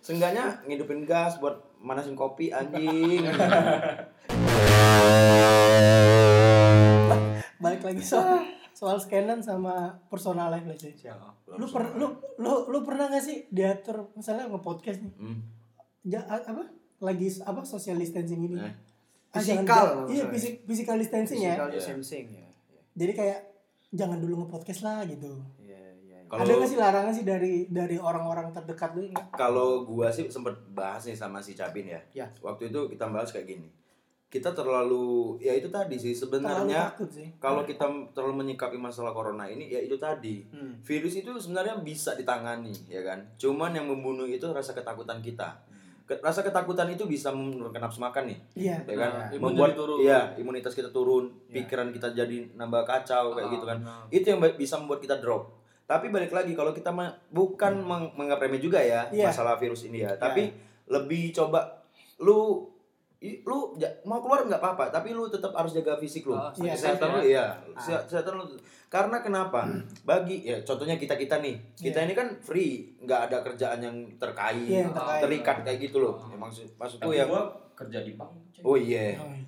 [0.04, 3.24] Seenggaknya ngidupin gas buat manasin kopi anjing.
[7.64, 10.94] Balik lagi soal soal scanan sama personal life lah cuy.
[11.56, 12.08] Lu per, lu
[12.42, 15.14] lu lu pernah gak sih diatur misalnya nge-podcast nih?
[15.16, 15.63] Hmm.
[16.04, 16.64] Ja, apa?
[17.00, 18.58] Lagi apa social distancing ini?
[18.58, 18.74] Eh.
[19.34, 21.52] Ah, jangan- Physical, Iya, fisik, physical distancing ya.
[21.52, 21.76] Physical Iya.
[21.76, 22.48] distancing ya.
[22.94, 23.40] Jadi kayak
[23.90, 25.34] jangan dulu nge-podcast lah gitu.
[25.58, 25.90] Iya, iya.
[26.06, 26.20] iya.
[26.30, 29.34] Kalau- Ada gak sih larangan sih dari dari orang-orang terdekat lu nggak?
[29.34, 32.02] Kalau gua sih sempet bahas nih sama si Cabin ya.
[32.14, 32.28] Ya.
[32.40, 33.70] Waktu itu kita bahas kayak gini.
[34.28, 37.30] Kita terlalu ya itu tadi sih sebenarnya takut sih.
[37.38, 40.42] kalau kita terlalu menyikapi masalah corona ini ya itu tadi.
[40.48, 40.78] Hmm.
[40.80, 43.22] Virus itu sebenarnya bisa ditangani ya kan.
[43.36, 45.54] Cuman yang membunuh itu rasa ketakutan kita.
[46.14, 48.38] Ke- rasa ketakutan itu bisa menurunkan nafsu makan nih.
[48.54, 48.78] Iya.
[48.86, 49.10] Ya kan?
[49.12, 49.98] Nah, imun Membuat jadi turun.
[50.00, 51.54] iya, imunitas kita turun, Ya.
[51.58, 53.78] pikiran kita jadi nambah kacau kayak Ah, gitu kan.
[53.80, 54.02] benar.
[54.08, 55.50] Itu yang bisa membuat kita drop.
[55.84, 56.94] Tapi balik lagi kalau kita
[57.28, 59.28] bukan meng- menganggap remeh juga ya Iya.
[59.28, 60.54] masalah virus ini ya, tapi
[60.86, 61.82] lebih coba
[62.18, 62.70] lu
[63.24, 63.72] lu
[64.04, 66.34] mau keluar nggak apa-apa, tapi lu tetap harus jaga fisik lu.
[66.34, 67.24] Ah, Iya, kesehatan safe lu ya.
[67.24, 68.44] iya, Sehat- kesehatan lu.
[68.88, 69.64] Karena kenapa?
[70.04, 71.56] Bagi ya contohnya kita-kita nih.
[71.74, 72.06] Kita Iya.
[72.06, 75.22] ini kan free, nggak ada kerjaan yang terkait, Iya, yang terkait.
[75.24, 76.20] terikat kayak gitu loh.
[76.22, 78.32] Ya, maksud maksudku Tapi yang gua kerja di bank.
[78.60, 79.16] Oh iya.
[79.18, 79.42] Oh iya.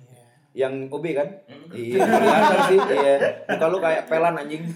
[0.56, 1.28] Yang OB kan?
[1.44, 1.68] Mm.
[1.68, 2.80] Iya, kelihatan sih.
[2.80, 3.14] Iya.
[3.46, 4.64] Muka lu kayak pelan anjing.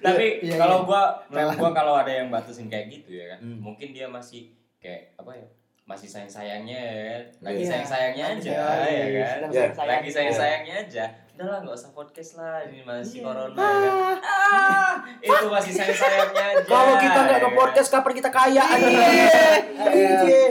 [0.00, 1.52] Tapi Iya, kalau iya.
[1.54, 3.58] gua kalau ada yang batasin kayak gitu ya kan, Hmm.
[3.62, 5.46] mungkin dia masih kayak apa ya?
[5.84, 7.22] Masih sayang-sayangnya ya kan.
[7.44, 7.68] Lagi Iya.
[7.68, 8.88] sayang-sayangnya aja Iya, ya kan.
[9.04, 9.24] Iya.
[9.52, 9.88] sayang-sayang.
[9.90, 11.04] Lagi sayang-sayangnya aja.
[11.34, 13.26] Udahlah nggak usah podcast lah, ini masih Iya.
[13.26, 14.16] corona ya kan.
[14.24, 16.64] Ah, itu masih sayang-sayangnya aja.
[16.64, 18.96] Kalau kita nggak ke podcast, kapan kita kaya anjing?
[18.96, 19.44] Iya.
[19.84, 20.44] Iya.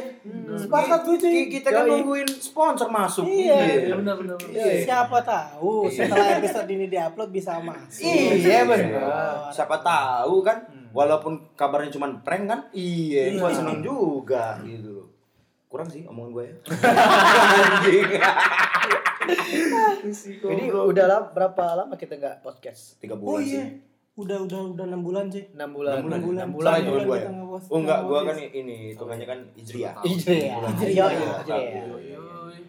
[0.54, 1.32] Sepakat gue cuy.
[1.34, 3.26] Ki- Kita kan nungguin sponsor masuk.
[3.26, 3.90] Iya.
[3.90, 4.38] Iya benar benar.
[4.46, 4.86] Iya.
[4.86, 6.06] Siapa tahu Iya.
[6.06, 8.06] setelah episode ini diupload bisa masuk.
[8.06, 9.50] Iya, benar.
[9.50, 10.62] Siapa tahu kan,
[10.94, 13.42] walaupun kabarnya cuma prank kan, iya, Iya.
[13.42, 14.93] gua seneng juga gitu.
[15.74, 16.54] Kurang sih omongan gue ya.
[17.74, 18.06] Anjing.
[20.38, 23.02] Ini udah lama, berapa lama kita nggak podcast?
[23.02, 23.50] Tiga Oh bulan iya.
[23.50, 23.66] sih.
[24.14, 25.42] Udah udah udah enam bulan cuy.
[25.50, 25.66] 6 bulan.
[25.66, 25.98] Enam bulan.
[26.06, 26.38] Enam bulan.
[26.38, 26.70] Enam bulan.
[26.70, 27.30] Salah hitungan gue ya.
[27.74, 28.38] Oh enggak, gua nge-podcast.
[28.38, 29.94] kan ini hitungannya kan hijriah.
[30.06, 30.54] Hijriah.
[30.62, 31.10] Bulan Hijriah.
[31.10, 31.42] Hijriah.
[31.42, 31.86] Hijriah.
[32.06, 32.60] Yoi.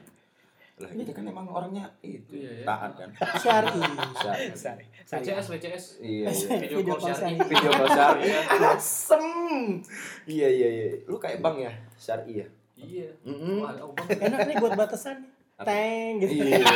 [0.75, 2.65] Lah, kita kan emang orangnya itu Iya, iya.
[2.65, 3.09] taat kan.
[3.37, 3.79] syari.
[4.57, 4.85] Syari.
[5.05, 5.85] VCS VCS.
[6.01, 6.57] Iya, iya.
[6.73, 7.37] Video call syari.
[7.37, 8.23] Video call syari.
[8.65, 9.25] Asem.
[10.25, 10.87] Iya, iya, iya.
[11.05, 11.69] Lu kayak Bang ya?
[12.01, 12.49] Syari ya?
[12.77, 13.09] Iya.
[13.61, 14.07] Ada obang.
[14.09, 15.17] Enak nih buat batasan.
[15.57, 16.35] Teng gitu.
[16.41, 16.59] Iya.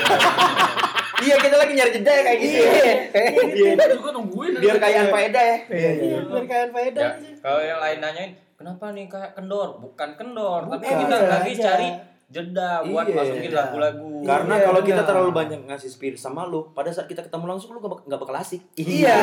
[1.18, 2.62] Iya, kita lagi nyari jeda ya kayak gitu.
[2.62, 2.94] ya.
[3.42, 3.70] Iya.
[3.74, 4.50] Kita juga nungguin.
[4.54, 5.56] Biar kayak faedah ya.
[5.66, 5.90] Iya, iya.
[5.98, 7.10] Iya, biar kalian faedah Ya,
[7.42, 9.82] kalau yang lain nanyain, kenapa nih kayak kendor?
[9.82, 11.88] Bukan kendor, tapi kita lagi cari
[12.28, 13.16] jeda buat Iya.
[13.18, 14.10] masukin lagu-lagu.
[14.22, 17.74] Karena Iya, kalau kita terlalu banyak ngasih spirit sama lu, pada saat kita ketemu langsung
[17.74, 18.62] lu gak, bak- bakal asik.
[18.76, 19.18] Iya.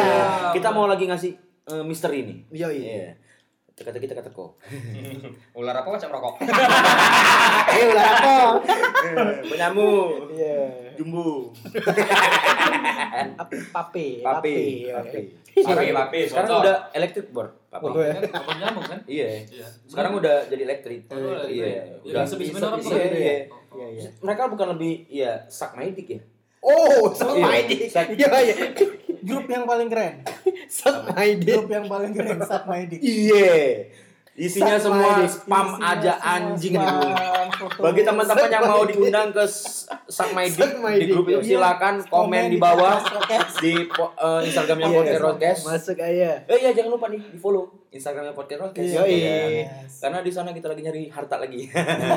[0.52, 1.32] Kita mau lagi ngasih
[1.66, 2.38] eh, misteri nih.
[2.52, 3.16] Iya, iya.
[3.76, 3.84] Iya.
[3.84, 4.56] Kata kita kata kok.
[5.60, 6.34] Ular apa macam rokok?
[7.68, 8.36] Eh, udah apa?
[9.52, 9.92] Penyamu.
[10.32, 10.60] Iya.
[10.96, 11.52] Jumbo.
[13.36, 14.24] Ap- Pape.
[14.24, 14.56] Pape.
[14.82, 14.96] iya.
[14.96, 15.20] Pape.
[15.56, 17.52] Pape, pape, Sekarang udah elektrik bor.
[17.68, 17.84] Pape.
[17.86, 18.16] Oh, ya.
[18.16, 19.00] Apa nyambung kan?
[19.04, 19.44] Iya.
[19.44, 19.68] Iya.
[19.86, 21.12] Sekarang udah jadi elektrik.
[21.12, 22.00] Oh, Iya.
[22.02, 22.24] Udah.
[22.24, 23.36] Sebisa orang Iya, iya.
[23.76, 24.10] Iya, iya.
[24.20, 26.22] Mereka bukan lebih ya sak maidik ya.
[26.64, 27.60] Oh, sama Iya.
[27.62, 27.72] ID.
[27.86, 28.56] Sak- Iya, iya.
[29.26, 30.14] Grup yang paling keren.
[30.70, 31.46] Sama ID.
[31.50, 33.02] Grup yang paling keren Sat Maidik.
[33.02, 33.90] Iya.
[34.36, 35.32] Isinya Suck semua my dick.
[35.32, 37.08] spam Isinya aja semua anjing spam, itu.
[37.56, 37.80] foto.
[37.80, 38.92] Bagi teman-teman Suck yang my mau dick.
[38.92, 41.50] diundang ke Suck My Dick Suck my di grup dick, itu iya.
[41.50, 42.96] silakan komen di bawah
[43.58, 45.62] di po- eh, Instagramnya Podcast.
[45.64, 46.32] Masuk aja.
[46.46, 48.84] Eh iya jangan lupa nih di follow Instagramnya Podcast Roadcast.
[48.86, 49.15] Iya, Yoi.
[49.63, 49.71] Ya.
[49.88, 51.63] Karena di sana kita lagi nyari harta lagi.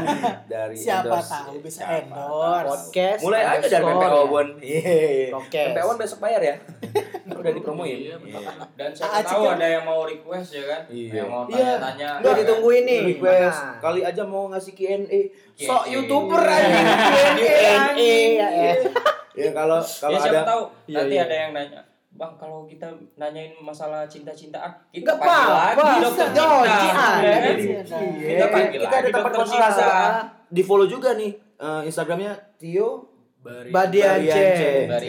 [0.53, 1.31] dari Siapa endorse.
[1.31, 2.67] tahu bisa Siapa endorse.
[2.67, 3.21] Podcast.
[3.23, 4.25] Mulai aja dari PPO ya.
[4.27, 4.49] Bon.
[4.59, 4.93] Iya.
[5.31, 5.67] Roadcast.
[5.71, 6.55] PPO besok bayar ya.
[7.39, 7.95] Udah dipromoin.
[7.95, 8.43] Iya, betul.
[8.75, 10.81] Dan siapa Ah, tahu ada yang mau request ya kan?
[10.91, 11.13] Iya.
[11.15, 11.55] Yang mau Iya.
[11.79, 12.09] tanya-tanya.
[12.19, 13.01] Udah ditungguin nih.
[13.15, 13.79] Request Mana?
[13.79, 15.21] kali aja mau ngasih Q&A.
[15.55, 15.93] Sok Q&A.
[15.95, 16.79] YouTuber aja.
[17.39, 17.95] Q&A,
[18.35, 18.75] ya, ya.
[19.39, 21.23] Ya kalau kalau ya siapa ada tahu Iya, nanti iya.
[21.23, 21.81] ada yang nanya
[22.19, 25.83] Bang, kalau kita nanyain masalah cinta-cintaan, kita panggil apa-apa.
[25.87, 26.51] lagi dokter cinta.
[26.67, 27.55] kan?
[27.55, 27.81] Iya.
[28.27, 29.87] Kita panggil kita ada lagi tempat dokter cinta.
[30.49, 33.07] Di follow juga nih eh, Instagramnya Tio.
[33.71, 34.35] Badiance.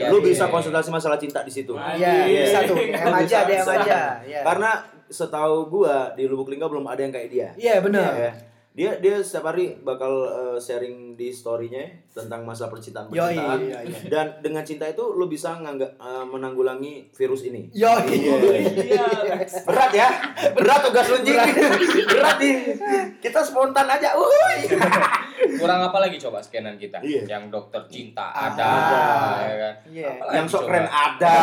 [0.07, 1.73] Lu bisa konsultasi masalah cinta di situ.
[1.73, 2.41] Iya, Iya.
[2.45, 2.77] bisa tuh.
[2.77, 3.71] Em aja, DM bisa.
[3.75, 3.99] aja.
[4.21, 4.39] Iya.
[4.45, 4.71] Karena
[5.09, 7.49] setahu gua di Lubuk Lingga belum ada yang kayak dia.
[7.57, 8.13] Iya, benar.
[8.79, 13.59] Dia dia setiap hari bakal eh, sharing di story-nya tentang masalah percintaan Yoi, percintaan.
[13.59, 13.99] iya, iya.
[14.07, 17.67] Dan dengan cinta itu lu bisa nganggap eh, menanggulangi virus ini.
[17.75, 19.03] Yo, Iya.
[19.67, 20.07] Berat ya.
[20.55, 21.35] Berat tugas lu Jing.
[22.07, 22.55] Berat nih.
[23.19, 24.15] Kita spontan aja.
[24.15, 24.59] Uhuy.
[25.59, 26.97] Kurang apa lagi coba scanan kita?
[27.03, 27.21] Iya.
[27.27, 28.63] Yang dokter cinta Ada.
[28.63, 29.03] ada,
[29.43, 29.73] ya kan?
[29.85, 31.35] Apalagi Yang sok keren ada.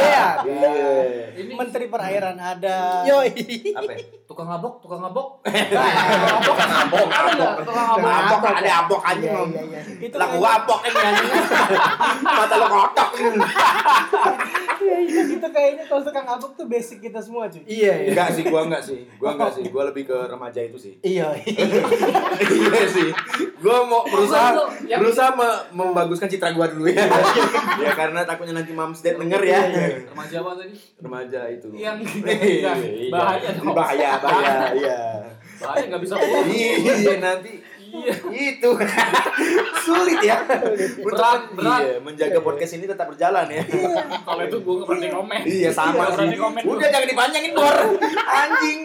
[0.00, 0.26] Iya.
[0.48, 0.90] Iya.
[1.38, 2.76] Ini Menteri perairan ada.
[3.04, 3.92] Yo, Apa?
[3.92, 3.98] ya?
[4.28, 5.28] tukang ngabok, tukang ngabok.
[6.38, 7.52] Abok abok abok.
[7.64, 8.12] Tukang ngabok.
[8.12, 9.24] Abok ada abok aja.
[9.24, 9.80] Iya, iya, iya.
[9.98, 11.30] Itu Lah gua abok ini anjing.
[12.38, 13.08] Mata lu kotok.
[15.00, 17.62] itu kayaknya kalau tukang abuk tuh basic kita semua cuy.
[17.62, 18.10] Iya, iya.
[18.10, 18.98] Enggak sih, gua enggak sih.
[19.14, 19.64] Gua enggak sih.
[19.74, 20.94] Gua lebih ke remaja itu sih.
[21.00, 21.30] Iya.
[21.44, 23.08] iya sih.
[23.58, 24.54] Gua mau berusaha
[24.90, 27.06] berusaha me- membaguskan citra gua dulu ya.
[27.84, 29.60] ya karena takutnya nanti Mams Dad denger ya.
[30.06, 30.74] Remaja apa tadi?
[30.98, 31.68] Remaja itu.
[31.72, 33.10] Yang Iya, iya.
[33.10, 33.72] bahaya dong.
[33.72, 34.98] Bahaya, bahaya, iya.
[35.58, 36.46] Bahaya nggak bisa pulang.
[36.48, 37.52] Iya, nanti
[37.88, 38.14] Iya.
[38.54, 38.70] itu
[39.84, 41.80] sulit ya Untuk Berat, berat.
[41.80, 43.62] iya, menjaga podcast ini tetap berjalan ya
[44.20, 45.40] Kalau itu gue nggak berani komen.
[45.44, 46.60] iya sama sih komen.
[46.62, 47.76] udah jangan dipanjangin bor
[48.38, 48.80] anjing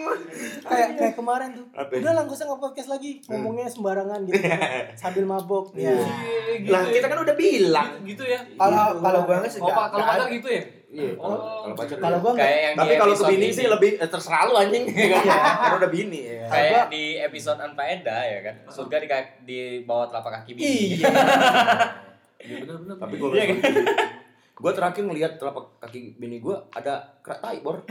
[0.64, 1.66] Kayak kayak kemarin tuh.
[1.70, 1.92] Apa?
[1.94, 3.20] Udah lah nggak usah nge-podcast lagi.
[3.26, 4.40] Ngomongnya sembarangan gitu.
[5.00, 5.76] Sambil mabok.
[5.76, 5.92] Ya.
[5.92, 6.00] Iya,
[6.56, 6.92] gitu lah ya.
[6.94, 8.40] kita kan udah bilang gitu ya.
[8.50, 10.24] Kalau kalau gue nggak sih Oh, kalau ada.
[10.26, 10.62] gitu ya?
[10.94, 11.66] Iya Oh.
[11.66, 13.50] kalau pacar Kalau nggak Kayak yang tapi kalau ke bini ini.
[13.50, 18.38] sih lebih eh, terserah lu anjing karena udah bini ya Kayak di episode Anfaeda ya
[18.40, 18.54] kan.
[18.70, 19.08] Surga di,
[19.42, 20.64] di bawah telapak kaki bini.
[20.96, 21.10] Iya.
[22.44, 22.96] Iya benar-benar.
[23.00, 23.28] tapi gue
[24.54, 27.82] gue terakhir ngelihat telapak kaki bini gue ada kerak tai bor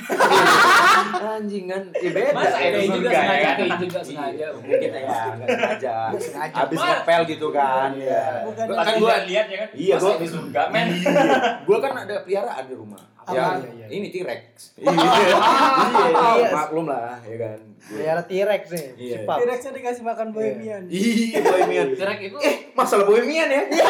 [1.35, 2.67] anjing kan ya beda Masa ya.
[2.69, 3.77] ada juga surga, sengaja, ya kan?
[3.77, 4.45] juga sengaja.
[4.55, 6.55] mungkin ya nggak sengaja sengaja.
[6.55, 6.87] habis Mas.
[6.89, 8.63] ngepel gitu kan ya Bukan.
[8.63, 9.69] Gua- Pas kan gue lihat ya kan.
[9.75, 10.87] Iya, gua- di surga men.
[11.67, 13.45] gue kan ada peliharaan di rumah ya
[13.89, 14.43] ini T-Rex
[14.83, 18.87] iya maklum lah ya kan Biar T-Rex nih.
[18.95, 19.17] Iya.
[19.19, 19.37] Sipap.
[19.37, 20.81] T-Rexnya dikasih makan bohemian.
[20.87, 23.85] iya bohemian Direk itu eh masalah bohemian ya iya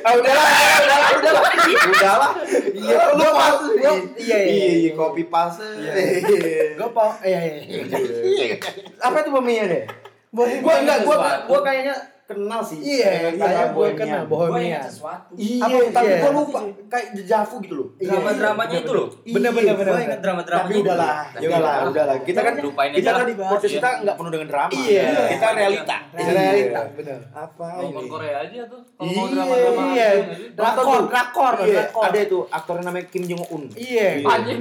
[0.00, 1.42] ah udahlah udahlah udahlah
[1.86, 2.30] udahlah
[2.70, 4.72] iya lu pas Iya, iya, iya.
[4.76, 8.56] iya kopi pas Gue mau, iya, iya.
[8.98, 9.82] apa itu bohemian ya
[10.30, 10.60] Bohemian.
[10.60, 11.94] gua enggak gua gua kayaknya
[12.30, 13.98] kenal sih Iya, Kayaknya saya gue Bohemian.
[13.98, 14.62] kenal Bohemian.
[14.70, 15.32] ingat sesuatu.
[15.34, 16.18] iya Apa, tapi iya.
[16.20, 18.08] gua lupa kayak dejavu gitu loh Iya.
[18.10, 19.06] Drama-dramanya itu loh.
[19.20, 19.90] Bener, bener, bener.
[19.90, 20.58] Gua ingat drama-dramanya.
[20.62, 24.48] tapi udahlah ya udahlah udahlah kita kan Lupain kita kan podcast kita nggak penuh dengan
[24.48, 25.04] drama Iya.
[25.28, 27.18] kita realita Realita, bener.
[27.32, 28.80] apa nonton ini Korea aja tuh.
[28.92, 30.08] Kalau Iya, mau drama-drama iya.
[30.52, 32.02] Drakor, drakor, Iya, drakor.
[32.04, 34.08] ada itu aktornya namanya Kim Jong Un Iya.
[34.22, 34.60] Anjing.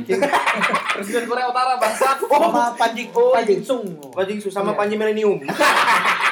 [0.96, 2.18] Presiden Korea Utara bangsat.
[2.20, 3.62] Sama Panji, Oh, Panji iya.
[3.62, 3.86] Sung.
[4.10, 4.78] Panji Su sama Iya.
[4.78, 5.38] Panji Millennium.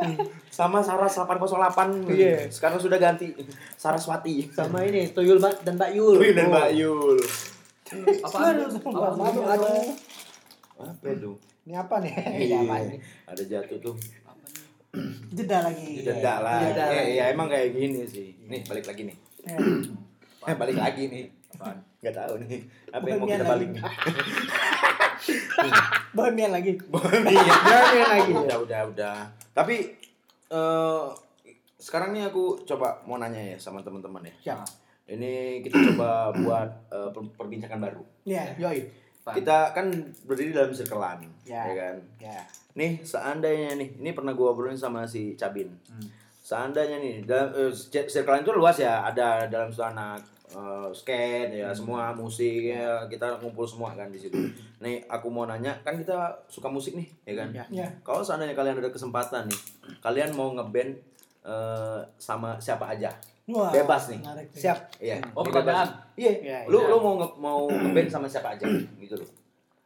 [0.52, 2.08] sama Saras 808.
[2.08, 2.46] Iya.
[2.48, 3.32] Sekarang sudah ganti
[3.74, 4.48] Saraswati.
[4.48, 6.16] Sama ini, Tuyul Mbak dan Mbak Yul.
[6.18, 6.48] Wih, dan.
[6.48, 7.18] Mbak Yul.
[8.20, 8.56] Apaan?
[8.56, 9.12] Aduh, Apaan?
[9.22, 9.92] Aduh, aduh.
[10.78, 11.32] Apa itu?
[11.62, 12.10] Ini apa nih?
[12.10, 12.58] Ini Iya.
[12.60, 12.96] apa ini?
[13.24, 13.94] Ada jatuh tuh.
[15.30, 16.00] Jeda lagi.
[16.00, 16.60] Jeda lah.
[16.60, 17.12] Jeda Eh, lagi.
[17.16, 18.36] ya emang kayak gini sih.
[18.44, 19.16] Nih, balik lagi nih.
[19.42, 19.56] Ya.
[20.42, 21.30] Eh, balik lagi nih.
[21.54, 21.78] Apaan?
[22.02, 22.58] Gak tahu nih.
[22.90, 23.70] Apa yang mau kita balik?
[26.12, 26.72] Bohemian lagi.
[26.92, 27.46] Bohemian.
[27.46, 28.32] Bohemian lagi.
[28.34, 29.16] Udah, udah, udah.
[29.52, 29.76] Tapi
[30.48, 31.04] eh
[31.76, 34.34] sekarang nih aku coba mau nanya ya sama teman-teman ya.
[34.52, 34.66] Siap.
[35.10, 38.02] Ini kita coba buat eh, per- perbincangan baru.
[38.22, 38.54] Ya.
[38.56, 38.86] Yoi.
[39.22, 39.38] Apaan?
[39.38, 39.86] Kita kan
[40.26, 41.62] berdiri dalam circlean, Ya.
[41.62, 41.96] ya kan?
[42.18, 42.42] Ya.
[42.74, 45.70] Nih, seandainya nih, ini pernah gua obrolin sama si Cabin.
[45.86, 46.10] Hmm.
[46.42, 49.86] Seandainya nih, dalam eh, cir- circlean itu luas ya, ada dalam situ
[50.52, 54.36] eh, skate ya, semua musik ya, kita ngumpul semua kan di situ.
[54.78, 56.14] Nih, aku mau nanya, kan kita
[56.46, 57.48] suka musik nih, ya kan?
[57.50, 57.64] Ya.
[57.72, 57.88] Ya.
[58.00, 59.60] Kalau seandainya kalian ada kesempatan nih,
[59.98, 60.92] kalian mau ngeband
[61.42, 63.10] eh, sama siapa aja?
[63.50, 64.22] Wah, Bebas nih.
[64.22, 64.46] menarik.
[64.54, 64.78] Siap.
[65.02, 65.18] Iya.
[65.34, 65.66] Oh, bebas.
[65.66, 65.90] pertanyaan.
[66.14, 66.32] Iya.
[66.38, 66.88] Iya, lu iya.
[66.88, 68.62] lu mau nge- mau ngeband sama siapa aja
[68.96, 69.28] gitu loh.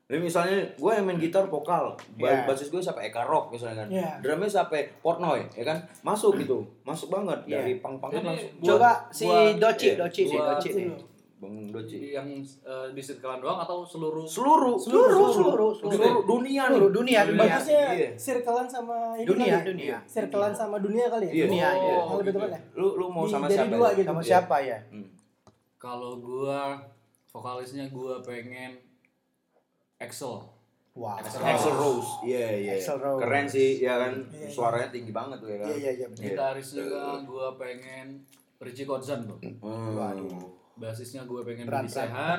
[0.06, 2.46] Ini misalnya gue yang main gitar vokal, Iya.
[2.46, 4.10] basis gue sampai Eka Rock misalnya kan, Iya.
[4.22, 7.58] drumnya sampai Portnoy, ya kan, masuk gitu, masuk banget Iya.
[7.58, 8.50] dari pang Ini langsung.
[8.54, 10.88] buat- Coba si buat- Doci, iya, Doci nih, buat- Doci nih.
[11.36, 11.96] Bang Doci.
[12.12, 16.70] yang eh, di circlean doang atau seluruh Seluruh, Seluruh, seluruh, seluruh dunia nih.
[16.72, 17.40] Seluruh dunia, dunia.
[17.44, 18.08] Bagusnya Iya.
[18.16, 19.60] circlean sama ini Dunia, kali ya?
[19.66, 19.96] dunia.
[20.06, 21.32] Circlean sama dunia kali ya?
[21.34, 21.44] Iya.
[21.44, 21.96] Dunia, Oh, iya.
[22.16, 22.38] Lebih gitu.
[22.40, 22.60] tepat ya?
[22.72, 23.74] Lu lu mau Di- sama dari siapa?
[23.74, 23.92] dua ya?
[23.92, 24.06] gitu.
[24.06, 24.28] Sama Iya.
[24.30, 24.78] siapa ya?
[24.88, 25.08] Hmm.
[25.76, 26.60] Kalau gua
[27.28, 28.72] vokalisnya gua pengen
[29.96, 30.56] Excel.
[30.96, 31.20] Wow.
[31.20, 32.24] Axel Rose.
[32.24, 32.72] Iya, iya.
[32.80, 33.20] Axl Rose.
[33.20, 34.12] Keren sih, ya kan.
[34.16, 34.48] Iya, iya.
[34.48, 35.68] Suaranya tinggi banget tuh ya kan.
[35.68, 36.06] Iya, iya, iya.
[36.08, 36.24] bener.
[36.24, 36.84] Gitarisnya
[37.28, 38.06] gua pengen
[38.60, 39.36] Richie Kotzan bro.
[39.40, 39.92] Hmm.
[39.92, 40.56] Waduh.
[40.76, 41.92] Basisnya gua pengen Berat, berat.
[41.92, 42.38] Sehan.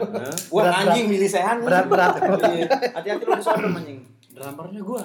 [0.49, 1.57] Berat, anjing milih sehan.
[1.61, 2.13] Berat, berat.
[2.49, 2.65] Iya.
[2.97, 3.99] Hati-hati lu disodom anjing.
[4.33, 5.03] Drummernya gua.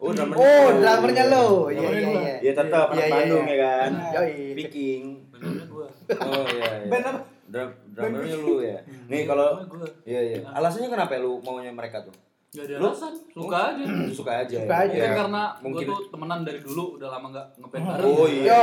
[0.00, 0.36] Oh, drummer.
[0.36, 1.46] Oh, drummernya lo.
[1.72, 2.36] Iya, Drummernya iya, iya.
[2.40, 3.52] Ya tetap Iya, anak iya, Bandung iya.
[3.52, 3.90] ya kan.
[4.12, 4.36] Yoi.
[4.56, 5.02] Viking.
[5.32, 5.88] Drummernya gua.
[6.20, 6.64] Oh iya.
[6.84, 6.88] iya.
[6.92, 7.20] Band apa?
[7.44, 8.78] Drum, drummernya lu ya.
[9.06, 9.84] Nih kalau gua.
[10.02, 10.36] Iya iya.
[10.48, 12.14] Alasannya kenapa lu maunya mereka tuh?
[12.50, 13.84] Gak ada Lu- alasan, suka aja.
[14.18, 14.56] Suka aja.
[14.58, 14.94] Suka aja.
[14.94, 15.18] Mungkin Ya.
[15.18, 15.84] karena mungkin.
[15.84, 18.06] gua tuh temenan dari dulu, udah lama gak ngeband bareng.
[18.06, 18.60] Oh iya.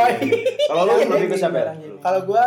[0.63, 1.57] Kalau lu lebih ke siapa?
[1.57, 1.73] ya?
[1.75, 1.95] Iya.
[1.99, 2.45] Kalau gua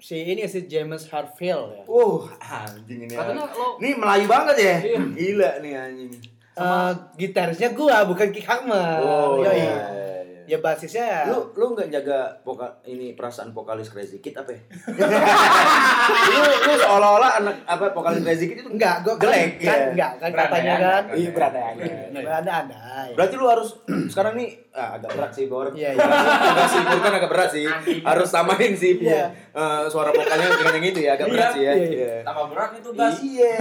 [0.00, 1.82] si ini si James Harfield ya.
[1.84, 3.12] Uh, anjing ini.
[3.12, 4.76] Katanya lo Ini Melayu banget ya?
[4.80, 5.00] Iya.
[5.10, 6.12] Gila nih anjing.
[6.52, 8.96] Eh, gitarisnya gua bukan Kick Hammer.
[8.98, 9.54] Oh Yoi.
[9.54, 9.74] iya.
[9.76, 10.19] iya.
[10.50, 11.20] Ya basisnya ya.
[11.30, 14.58] Lu lu nggak jaga vokal ini perasaan vokalis Crazy Kid apa ya?
[16.26, 19.86] lu lu seolah-olah anak apa vokalis Crazy Kid itu enggak, gua jelek kan, ya.
[19.94, 21.02] enggak kan katanya kan.
[21.14, 21.30] Iya.
[21.30, 23.08] Berandai-andai.
[23.14, 23.78] Berarti lu harus
[24.10, 25.70] sekarang nih ah, agak berat sih Bor.
[25.70, 26.02] Iya, iya.
[26.50, 27.66] Agak sih Bor kan agak berat sih.
[28.02, 28.92] Harus samain sih.
[28.98, 29.30] Iya.
[29.54, 31.72] Eh, suara vokalnya dengan yang itu ya agak berat Iya, sih ya.
[31.78, 32.14] iya, Iya.
[32.26, 33.16] Tambah berat itu gas.
[33.22, 33.52] Iya.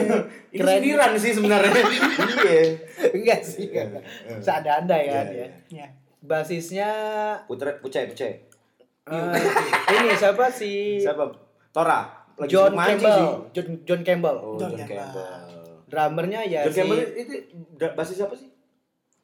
[0.50, 1.70] Ini sindiran sih sebenarnya.
[2.50, 2.62] Iya.
[3.14, 3.70] Enggak sih.
[4.42, 5.48] Seadai-andai kan Iya, ya.
[5.70, 5.88] Iya.
[6.20, 6.90] Basisnya
[7.46, 8.34] Putre pucai pucai.
[9.10, 9.34] eh,
[9.90, 11.26] ini siapa si Siapa?
[11.70, 12.06] Tora.
[12.36, 13.18] Lagi John Campbell.
[13.18, 13.28] sih.
[13.52, 14.38] John, John Campbell.
[14.38, 15.10] Oh, John John Campbell.
[15.10, 15.66] Campbell.
[15.86, 17.34] Drummernya ya John si Campbell itu
[17.94, 18.48] basis siapa sih?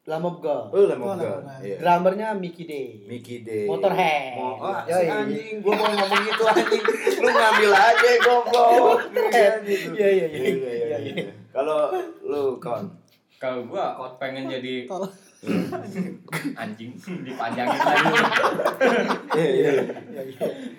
[0.05, 0.69] Lamb God.
[0.69, 1.41] Oh, Lamb Oh, of God.
[1.41, 1.61] of.
[1.61, 1.77] Iya.
[1.79, 2.87] Drummernya Mickey Day.
[3.03, 3.65] Mickey Day.
[3.65, 4.37] Motorhead.
[4.37, 6.83] Mo- ah, si anjing, gua mau ngomong gitu anjing.
[7.17, 8.99] Lu ngambil aja goblok.
[9.11, 9.89] Iya gitu.
[9.93, 10.39] Iya, iya, iya.
[10.45, 11.13] Iya, iya, iya.
[11.49, 11.89] Kalau
[12.21, 12.85] lu kon
[13.35, 14.87] Kalau gua pengen jadi
[16.61, 16.89] anjing
[17.21, 18.07] dipanjangin lagi.
[19.35, 19.71] Iya, iya.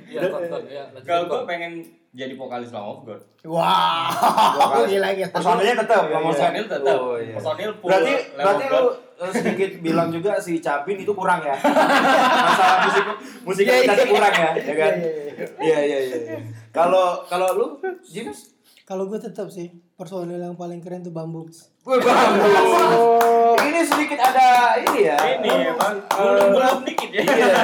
[0.08, 0.82] Iya, kon, kon, ya.
[0.90, 1.72] lanjutin, Kalau gua pengen
[2.10, 3.20] jadi vokalis Lamb of God.
[3.44, 4.88] Wow.
[4.88, 5.28] Gila gila.
[5.28, 6.96] Personilnya tetap Iya, ngomong personil tetap.
[6.96, 7.34] Oh, iya.
[7.36, 8.82] Personil full Berarti berarti lu
[9.30, 11.52] sedikit bilang juga si Capin itu kurang ya.
[11.54, 13.04] Masalah musik
[13.44, 14.06] musik Iya, kita iya.
[14.08, 14.94] kurang ya, ya kan?
[14.96, 16.16] Iya, iya, Iya, iya, iya.
[16.32, 16.38] iya.
[16.72, 17.66] Kalau kalau lu
[18.02, 18.56] James
[18.88, 21.48] kalau gue tetap sih personil yang paling keren tuh Bambu.
[21.48, 23.56] Gue bagus.
[23.64, 25.16] Ini sedikit ada ini ya.
[25.40, 26.04] Ini emang
[26.52, 27.24] belum dikit ya.
[27.24, 27.56] Iya.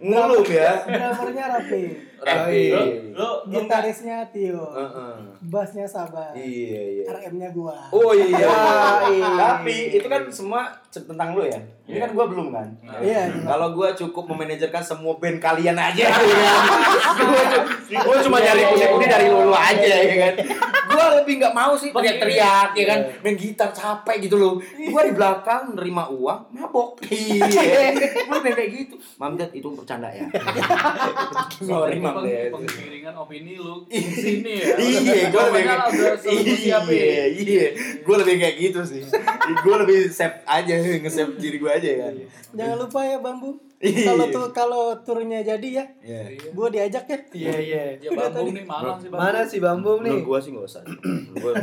[0.00, 0.80] Ngulum ya.
[0.88, 1.82] Drummernya Rapi,
[2.18, 2.62] Rapi.
[3.14, 5.14] Nggak- gitarisnya Tio, Heeh.
[5.44, 7.04] bassnya Sabar, Iya, iya.
[7.08, 7.74] RM-nya gua.
[7.90, 8.46] Oh iya.
[9.08, 9.30] iya.
[9.34, 11.58] Tapi itu kan semua tentang lu ya.
[11.84, 12.68] Ini kan gua belum kan.
[13.00, 13.48] Iya, gimana?
[13.48, 16.06] Kalau gua cukup memanajerkan semua band kalian aja.
[18.04, 20.34] gua cuma nyari pundi-pundi dari lu aja ya kan.
[20.88, 23.00] Gua lebih nggak mau sih pakai teriak ya kan.
[23.20, 24.60] Main gitar capek gitu loh.
[24.84, 27.02] Gua di belakang nerima uang, mabok.
[27.08, 27.94] Iya.
[28.26, 28.94] Gua kayak gitu.
[29.16, 30.28] Mamdet itu bercanda ya.
[31.58, 32.50] Sorry Peng- Mamdet.
[32.50, 34.74] Pengiringan opini lu di sini ya.
[34.74, 35.62] Iya, gue lebih
[36.18, 37.66] selalu iya, iya,
[37.98, 39.02] gue lebih kayak gitu sih.
[39.58, 42.12] gue lebih save aja, nge-save diri gue aja kan.
[42.50, 43.52] Jangan lupa ya Bambu.
[43.78, 44.10] Iya.
[44.10, 46.50] Kalau tuh kalau turnya jadi ya, Iya.
[46.50, 47.18] gua diajak ya.
[47.30, 47.82] Iya iya.
[47.96, 49.22] Ya Bambung nih Malang sih Bambung.
[49.22, 50.10] Mana si Bambum nih?
[50.10, 50.82] Menurut gue sih nggak usah.
[51.30, 51.54] Usah.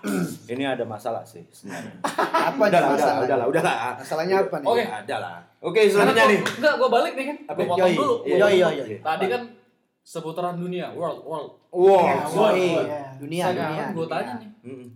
[0.52, 2.00] Ini ada masalah sih sebenarnya.
[2.00, 3.44] Apa Udah lah, udah lah, masalahnya?
[3.44, 3.76] udah lah.
[3.94, 4.68] Masalahnya apa nih?
[4.72, 4.82] Oke.
[4.88, 5.36] Ada lah.
[5.60, 6.38] Oke, selanjutnya nih.
[6.40, 7.36] Enggak, gua balik nih kan.
[7.44, 7.60] Apa?
[7.60, 8.14] Gua potong dulu.
[8.24, 8.84] Iya, iya, iya.
[8.98, 9.42] Tadi kan
[10.10, 11.50] seputaran dunia, world, world.
[11.70, 12.02] Wow.
[12.02, 12.58] Ya, woi.
[12.74, 13.00] Iya.
[13.14, 13.46] Dunia dunia.
[13.46, 14.86] Sekarang gue tanya nih, Mm,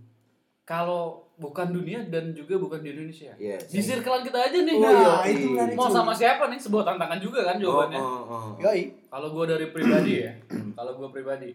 [0.66, 1.02] kalau
[1.34, 3.70] bukan dunia dan juga bukan di Indonesia, Yes.
[3.70, 4.74] di circle kita aja nih.
[4.74, 4.90] Oh, Nah,
[5.22, 5.30] iya.
[5.30, 5.74] itu menarik.
[5.74, 6.58] Mau sama siapa nih?
[6.58, 7.96] Sebuah tantangan juga kan jawabannya.
[7.96, 8.54] Oh, oh, oh.
[8.58, 8.90] Yoi.
[9.06, 10.32] Kalau gue dari pribadi ya,
[10.74, 11.50] kalau gue pribadi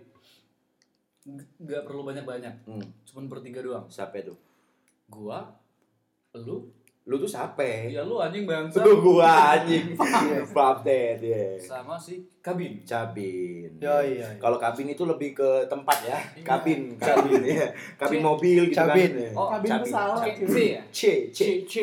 [1.59, 3.85] nggak perlu banyak-banyak, Hmm, cuman bertiga doang.
[3.85, 4.33] Siapa itu?
[5.05, 5.51] Gua,
[6.33, 6.71] lu,
[7.09, 7.89] Lu tuh siapa?
[7.89, 9.97] ya lu anjing bangsa, Lu gua anjing.
[10.53, 11.57] Update ya.
[11.57, 12.85] sama si kabin.
[12.85, 13.65] Cabin.
[13.81, 14.37] Yoi, yoi.
[14.37, 16.21] Kalau kabin itu lebih ke tempat ya.
[16.37, 16.45] Iya.
[16.45, 17.65] Kabin, kabin ya.
[17.97, 19.09] Kabin mobil gitu cabin.
[19.25, 19.33] kan.
[19.33, 20.45] Oh, Kabin pesawat, cabin.
[20.45, 20.81] C ya?
[20.93, 21.01] C,
[21.33, 21.39] C,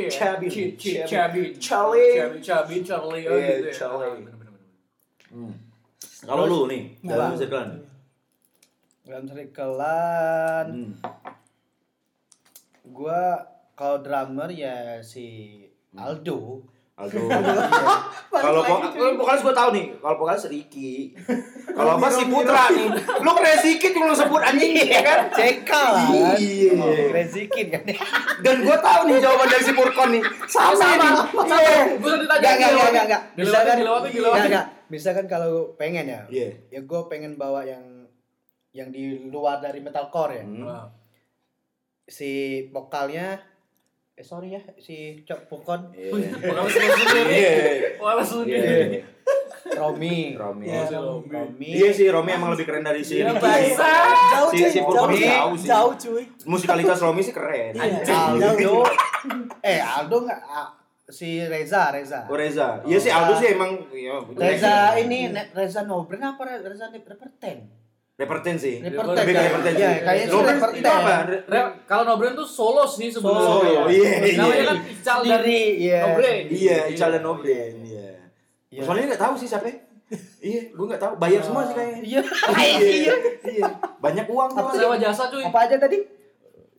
[0.06, 1.10] cabin, C, C, cabin.
[1.10, 2.14] cabin, Charlie.
[2.14, 3.74] cabin, cabin, Charlie, oh Iya, gitu ya.
[3.74, 4.22] Charlie.
[4.22, 5.34] Ah.
[5.34, 5.52] Hmm.
[6.22, 7.82] Kalau lu nih, dalam circle.
[9.02, 10.90] Dalam circlean Hmm.
[12.86, 13.42] gua
[13.76, 15.60] kalau drummer ya si
[15.94, 16.64] Aldo.
[16.96, 17.20] Aldo.
[18.36, 18.42] Iya.
[18.44, 18.60] Kalau
[19.16, 21.16] vokalis gue tahu nih, kalau vokalis Ricky.
[21.72, 22.88] Kalau apa si Putra nih.
[23.24, 25.18] Lu keren dikit lu sebut anjing ya kan?
[25.32, 26.36] Cekal lah kan.
[26.36, 26.76] Iya.
[27.16, 27.80] Rezikin kan.
[28.44, 30.22] Dan gue tahu nih jawaban dari si Purkon nih.
[30.52, 30.88] Sama.
[31.48, 31.96] Iya.
[31.96, 33.22] Gue udah ditanya Enggak, enggak, enggak, enggak.
[33.24, 34.66] Dilewatin, Misalkan, dilewatin, enggak, enggak.
[34.92, 36.48] Misalkan kalau pengen ya, Iya.
[36.68, 37.84] ya gue pengen bawa yang
[38.76, 40.44] yang di luar dari metalcore ya.
[40.44, 40.64] Hmm.
[40.68, 40.86] Wah.
[42.04, 42.30] Si
[42.68, 43.40] vokalnya
[44.16, 46.08] eh sorry ya, si Cok Pukon, Iya.
[46.08, 47.30] Sendiri.
[47.30, 47.52] Iya.
[48.00, 48.24] Iya.
[48.24, 49.04] sendiri.
[49.66, 50.32] Romi.
[50.32, 50.64] Romi.
[50.64, 51.28] Iya, si Romi.
[51.28, 51.68] Romi.
[51.68, 53.76] Iya sih, Romi emang lebih keren dari si Iya, Ricky.
[53.76, 55.20] Jauh Si- cuy, si cuy.
[55.20, 55.68] jauh sih.
[55.68, 56.24] Jauh cuy.
[56.44, 57.76] Musikalitas Romi sih keren.
[57.76, 58.88] Aldo.
[59.60, 60.72] eh Aldo enggak ah,
[61.04, 62.24] si Reza, Reza.
[62.24, 62.80] Oh Reza.
[62.88, 63.84] Iya sih Aldo sih emang
[64.32, 67.68] Reza ini Reza Nobren apa Reza Reperten?
[68.16, 68.80] Reperten sih.
[68.80, 69.44] Reperten, Lebih ke kan?
[69.44, 69.96] reperten Iya, sih.
[70.00, 70.80] kayaknya sih reperten.
[70.80, 71.14] itu apa?
[71.44, 74.40] Re- Kalau Nobren tuh solos nih sebelum Solo, iya, iya.
[74.40, 75.98] Namanya kan Ical dan Sendiri, iya.
[76.02, 76.42] Nobren.
[76.48, 77.72] Iya, Ical dan Nobren.
[77.78, 78.08] Iya.
[78.66, 78.80] Iya.
[78.82, 79.68] Soalnya nggak tahu sih siapa.
[80.38, 81.12] Iya, gue nggak tahu.
[81.18, 82.00] Bayar semua sih kayaknya.
[82.02, 82.20] Iya.
[82.80, 83.14] Iya.
[83.52, 83.64] Iya.
[83.98, 84.58] Banyak uang tuh.
[84.58, 85.44] Apa sewa jasa cuy?
[85.44, 85.98] Apa aja tadi?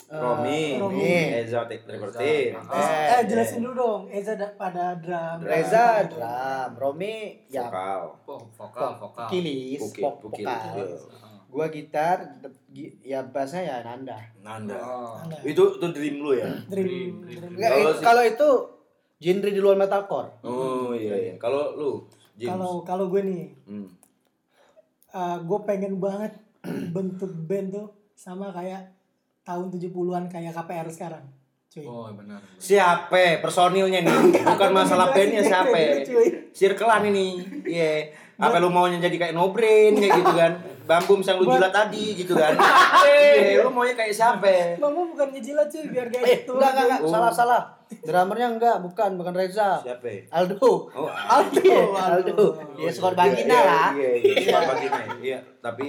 [0.07, 1.03] Romi, Romi.
[1.37, 2.23] Eza Tek Reperten.
[2.55, 2.59] Reza.
[2.71, 4.01] Eh, Eh, jelasin dulu dong.
[4.09, 5.43] Eza da- pada drum.
[5.43, 8.01] Reza drum, Romi ya Vokal.
[8.25, 9.27] Oh, vokal, vokal.
[9.27, 10.15] kilis, vokal.
[11.47, 12.27] Gua gitar,
[13.01, 14.19] ya bassnya ya Nanda.
[14.43, 14.75] Nanda.
[14.77, 15.15] Oh.
[15.23, 15.39] Anda.
[15.47, 16.51] Itu itu dream lu ya?
[16.67, 17.23] Dream.
[17.23, 17.51] Dream, dream.
[17.55, 18.49] Enggak, Kalau eh, itu
[19.17, 20.29] genre di luar metalcore.
[20.43, 21.33] Oh iya iya.
[21.39, 21.91] Kalau lu.
[22.37, 23.87] Kalau kalau gue nih, Hmm.
[25.41, 26.37] gue pengen banget
[26.95, 28.93] bentuk band tuh sama kayak
[29.41, 31.25] tahun 70-an kayak KPR sekarang.
[31.71, 31.83] Cuy.
[31.87, 32.39] Oh, benar.
[32.59, 34.43] Siapa personilnya nih?
[34.43, 36.03] Bukan masalah bandnya siapa?
[36.03, 36.51] Cuy.
[36.51, 37.27] Circlean ini.
[37.63, 38.11] Iya.
[38.37, 40.53] Apa lu maunya jadi kayak no brain kayak gitu kan?
[40.87, 42.53] Bambu yang lu jilat tadi gitu kan?
[43.37, 44.77] Iya, lu maunya kayak siapa?
[44.79, 46.55] Mama bukan ngejilat cuy biar kayak Eh, gitu.
[46.55, 47.11] enggak, enggak, enggak, Oh.
[47.11, 47.61] salah, salah.
[47.87, 49.79] Drummernya enggak, bukan, bukan Reza.
[49.79, 50.27] Siapa?
[50.29, 50.91] Aldo.
[50.91, 52.39] Oh, Aldo, Aldo.
[52.75, 53.89] Ya skor Bagina Iya, lah.
[53.93, 54.99] Iya, iya, skor Bagina.
[55.17, 55.87] Iya, tapi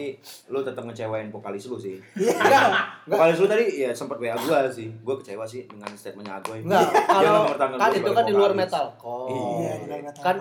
[0.48, 1.98] lu tetap ngecewain vokalis lu sih.
[2.14, 2.34] Iya.
[2.34, 2.66] Enggak,
[3.06, 4.90] Vokalis lu tadi ya sempat WA gua sih.
[5.00, 6.58] Gua kecewa sih dengan statementnya Agoy.
[6.60, 6.86] enggak.
[7.04, 8.62] Kalau kan itu kan di luar vokalis.
[8.64, 9.30] metalcore.
[9.30, 10.22] Iya, di luar metalcore.
[10.24, 10.36] Kan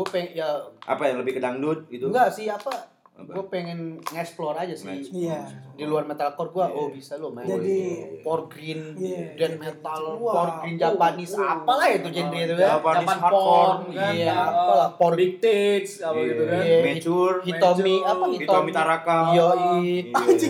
[0.00, 0.48] gue pengen ya
[0.82, 2.08] Apa yang lebih ke dangdut gitu?
[2.08, 2.88] enggak sih apa
[3.20, 5.20] gue pengen nge-explore aja sih Nge-explore.
[5.20, 5.40] Iya.
[5.70, 6.72] di luar metalcore gue Iya.
[6.74, 9.36] oh bisa lo main Jadi- power green Iya.
[9.36, 10.32] death metal Wah.
[10.32, 14.12] power green Japanese apalah itu genre itu ya Japanese Japan hardcore, kan.
[14.14, 16.62] iya Oh, apalah power Big Tits apa gitu kan.
[16.62, 16.78] Iya.
[16.82, 19.18] Mature, Hitomi apa Hitomi Taraka.
[19.30, 20.00] Iya, Iya.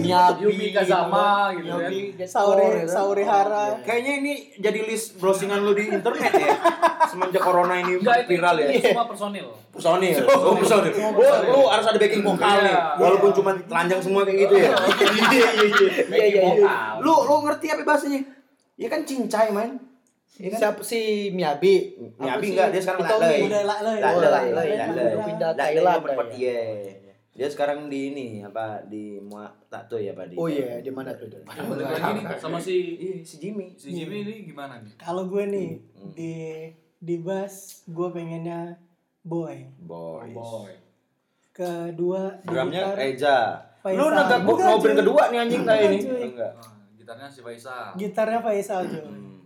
[0.00, 1.78] Miyabi, Yumi Kazama gitu kan.
[1.82, 2.86] Miyabi, Deathcore, Sauri gitu.
[2.88, 3.64] Sauri Hara.
[3.82, 6.54] Kayaknya ini jadi list browsingan lu di internet ya.
[7.02, 8.68] Semenjak corona ini viral ya.
[8.76, 9.46] semua personil.
[9.70, 10.16] Personil.
[10.26, 10.92] Oh, personil.
[11.10, 12.68] Oh, lu harus ada backing vokal nih.
[12.68, 12.80] Iya.
[12.96, 14.70] Walaupun cuma telanjang semua kayak gitu ya.
[14.70, 15.88] Iya, iya, iya.
[16.06, 16.70] Iya, iya, iya.
[16.98, 18.20] Lu lu ngerti apa bahasanya?
[18.76, 19.80] Ya kan cincai, man.
[20.34, 20.58] Iya kan?
[20.58, 23.04] siapa si Miyabi Miyabi enggak, dia sekarang.
[23.04, 23.44] Lalai.
[23.44, 23.92] Udah lah lah.
[23.92, 24.68] Lalai, Udah, lalai, lalai.
[24.72, 24.88] lalai.
[24.88, 26.24] Udah pindah Lalai Thailand, ya.
[26.32, 26.58] iya.
[27.30, 30.34] Dia sekarang di ini apa di Mua Tato ya, Pak di.
[30.36, 32.76] oh iya di mana tuh Balik lagi nih sama si
[33.22, 33.72] si Jimmy.
[33.78, 34.92] si Jimmy ini gimana nih?
[34.96, 36.12] Kalau gue nih Hmm.
[36.12, 36.32] di
[37.00, 38.76] di bass gue pengennya
[39.24, 39.64] boy.
[39.80, 40.36] Boys.
[40.36, 40.72] Boy.
[41.50, 43.38] Kedua Drumnya gitar, Reza.
[43.80, 43.96] Faisal.
[43.96, 45.98] Lu negak Bukan, ngobrol kedua nih anjing kayak ini.
[46.04, 46.22] cuy.
[46.36, 46.52] Enggak.
[46.60, 47.88] Ah, gitarnya si Faisal.
[47.96, 49.00] gitarnya Faisal cuy.
[49.02, 49.38] Hmm.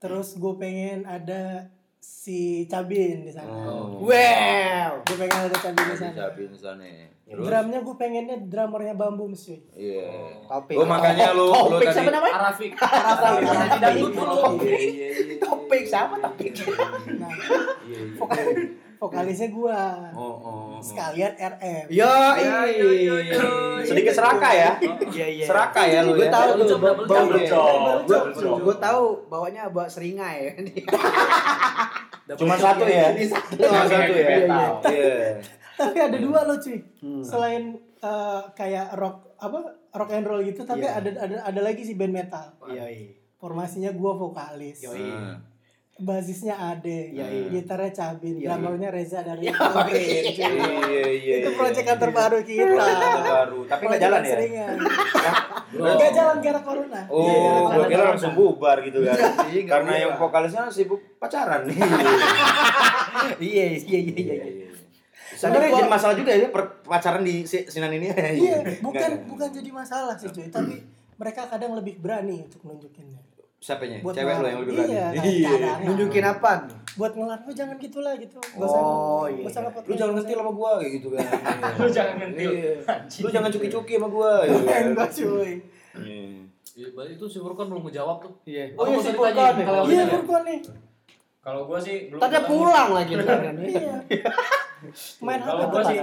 [0.00, 1.68] Terus gue pengen ada
[2.00, 3.52] si Cabin di sana.
[3.52, 4.00] Oh.
[4.00, 6.14] wow Gue pengen ada Cabin di sana.
[6.16, 6.84] Siapin di sana.
[7.30, 7.46] Terus?
[7.46, 9.60] Drumnya gue pengennya drummernya Bambu cuy.
[9.78, 10.10] Iya.
[10.50, 10.74] Topik.
[10.80, 12.34] Oh, makanya lu lu Topik tadi siapa namanya?
[12.42, 12.72] Arafik.
[12.82, 13.46] Arafik.
[13.46, 14.42] Arafik dangdut dulu.
[14.66, 15.34] Iya, iya, iya.
[15.38, 16.50] Topik siapa topik?
[17.20, 17.30] Nah,
[17.86, 18.00] Iya, iya.
[18.18, 18.46] vokal
[19.00, 19.80] vokalisnya gue.
[20.12, 20.36] Oh, oh.
[20.44, 20.78] oh.
[20.84, 21.84] Sekalian RM.
[21.88, 22.12] Yo.
[23.80, 24.70] Sedikit serakah ya.
[25.08, 25.44] Iya iya.
[25.48, 26.32] Serakah ya lu Gue ya.
[26.36, 27.24] tahu double bau
[28.60, 30.52] gue tahu bawanya bawa seringai.
[32.36, 33.16] Cuma satu ya.
[33.56, 34.28] Cuma satu ya.
[34.28, 34.68] Iya, iya.
[34.84, 35.14] Iya.
[35.80, 36.78] Tapi ada dua loh cuy.
[37.00, 37.24] Hmm.
[37.24, 39.58] Selain eh, kayak rock apa
[39.96, 41.00] rock and roll gitu, tapi Iya.
[41.00, 42.52] ada ada ada lagi sih band metal.
[42.68, 43.16] Iya iya.
[43.40, 44.84] Formasinya gue vokalis.
[44.84, 45.08] Yoi.
[46.00, 47.46] Basisnya Ade, Iya, iya.
[47.50, 48.48] gitarnya Cabin, Iya, iya.
[48.50, 50.20] drummernya Reza dari Iya, Nobren, iya.
[50.24, 50.56] cuy.
[50.88, 51.34] Iya, iya.
[51.38, 51.56] Itu iya.
[51.56, 52.64] proyekan terbaru kita.
[52.64, 53.58] Terbaru.
[53.64, 54.30] Tapi nggak jalan ya?
[54.30, 54.76] Seringan.
[55.70, 57.00] Nggak jalan gara corona.
[57.02, 57.74] Iya, gara Oh, corona.
[57.76, 59.16] gua kira langsung bubar gitu kan.
[59.46, 61.76] Iya, Karena yang vokalisnya sibuk pacaran nih.
[63.38, 64.34] Iya iya iya iya.
[64.40, 64.68] iya.
[65.30, 68.08] Sebenarnya jadi masalah juga ya per- pacaran di si- Sinan ini.
[68.12, 70.80] Iya, bukan bukan jadi masalah sih cuy, tapi
[71.16, 73.20] mereka kadang lebih berani untuk nunjukinnya.
[73.60, 74.00] Siapanya?
[74.00, 74.92] Buat Cewek lo yang lebih berani.
[74.96, 75.72] Iya, Iya.
[75.84, 76.64] Nunjukin apa?
[76.96, 78.40] Buat ngelarang lu jangan gitulah gitu.
[78.40, 78.80] Gak usah.
[78.80, 79.44] Oh, gak iya.
[79.44, 81.24] usah Lu jangan ngentil sama gua kayak gitu kan.
[81.84, 82.50] Lu jangan ngentil.
[82.56, 82.72] Iya.
[83.20, 84.32] Lu jangan cuki-cuki sama gua.
[84.88, 85.52] Enggak cuy.
[85.92, 86.24] Iya.
[86.80, 88.32] Iya, Itu si Furkon belum ngejawab tuh.
[88.48, 88.72] Iya.
[88.80, 89.12] Oh, iya, si.
[89.12, 90.04] Kalau Iya, ya?
[90.08, 90.58] Furqan nih.
[91.40, 93.54] Kalau gua sih belum Tadi pulang lagi kan.
[93.60, 93.92] Iya.
[95.20, 95.98] Main Kalau HP gua tuh, sih.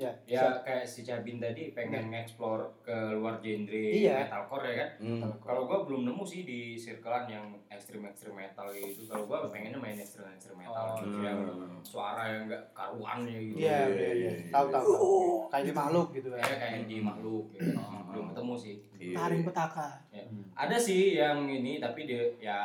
[0.00, 0.12] Ya.
[0.24, 4.24] ya kayak si Cabin tadi pengen nge-explore ke luar genre Iya.
[4.24, 4.88] metalcore ya kan.
[4.98, 5.20] Hmm.
[5.38, 9.04] Kalau gua belum nemu sih di circlean yang ekstrim ekstrim metal gitu.
[9.04, 11.26] Kalau gua pengennya main ekstrim ekstrim metal Oh, gitu hmm.
[11.26, 11.40] yang
[11.84, 13.56] suara yang enggak karuannya gitu.
[13.62, 14.30] Iya, iya, iya.
[14.48, 14.90] Tahu tahu.
[14.90, 15.12] tahu.
[15.52, 16.40] Kayak di makhluk gitu kan.
[16.40, 17.68] Kayak kayak di makhluk gitu.
[18.08, 18.74] Belum ketemu sih.
[18.96, 19.16] Iya.
[19.18, 19.88] Taring petaka.
[20.08, 20.24] Ya.
[20.52, 22.58] Ada sih yang ini tapi dia ya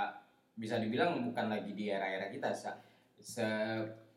[0.58, 2.66] bisa dibilang bukan lagi di era-era kita se,
[3.22, 3.46] se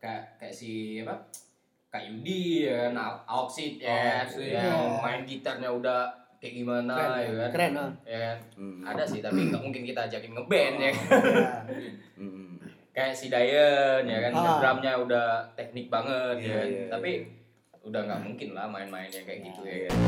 [0.01, 1.13] kayak kayak si apa
[1.89, 4.49] Kak Yudi ya kan Al- Alxid ya Alxid.
[4.51, 4.99] yang Iya.
[4.99, 6.01] main gitarnya udah
[6.39, 7.91] kayak gimana Keren, ya kan Keren, ah.
[8.03, 8.81] ya kan Hmm.
[8.83, 11.51] ada sih tapi nggak mungkin kita ajakin ngeband ya kan Iya.
[12.17, 12.57] Hmm.
[12.91, 14.57] kayak si Dayan ya kan Ah.
[14.57, 16.67] drumnya udah teknik banget ya Iya, kan.
[16.67, 17.11] iya, tapi
[17.83, 19.99] udah nggak mungkin lah main-main yang kayak gitu ya kan.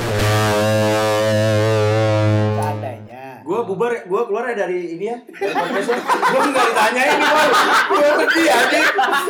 [3.43, 3.67] Seandainya.
[3.67, 5.19] Gua bubar, gua keluar ya dari ini ya.
[5.27, 5.99] Podcastnya.
[5.99, 7.51] Gua nggak ditanyain nih, Bang.
[7.91, 8.79] Gua pergi aja.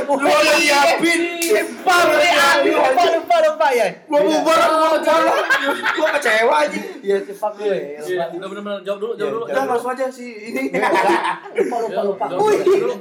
[0.05, 1.21] Gua udah nyiapin.
[1.53, 3.87] Lupa, lupa, lupa, lupa ya.
[4.09, 5.37] Gua bubar, gua kalah.
[5.97, 6.81] Gua kecewa aja.
[7.03, 7.81] Iya, cepat dulu ya.
[8.05, 9.45] Iya, udah bener-bener jawab dulu, jawab dulu.
[9.49, 10.63] Udah langsung aja sih ini.
[11.57, 12.25] Lupa, lupa, lupa.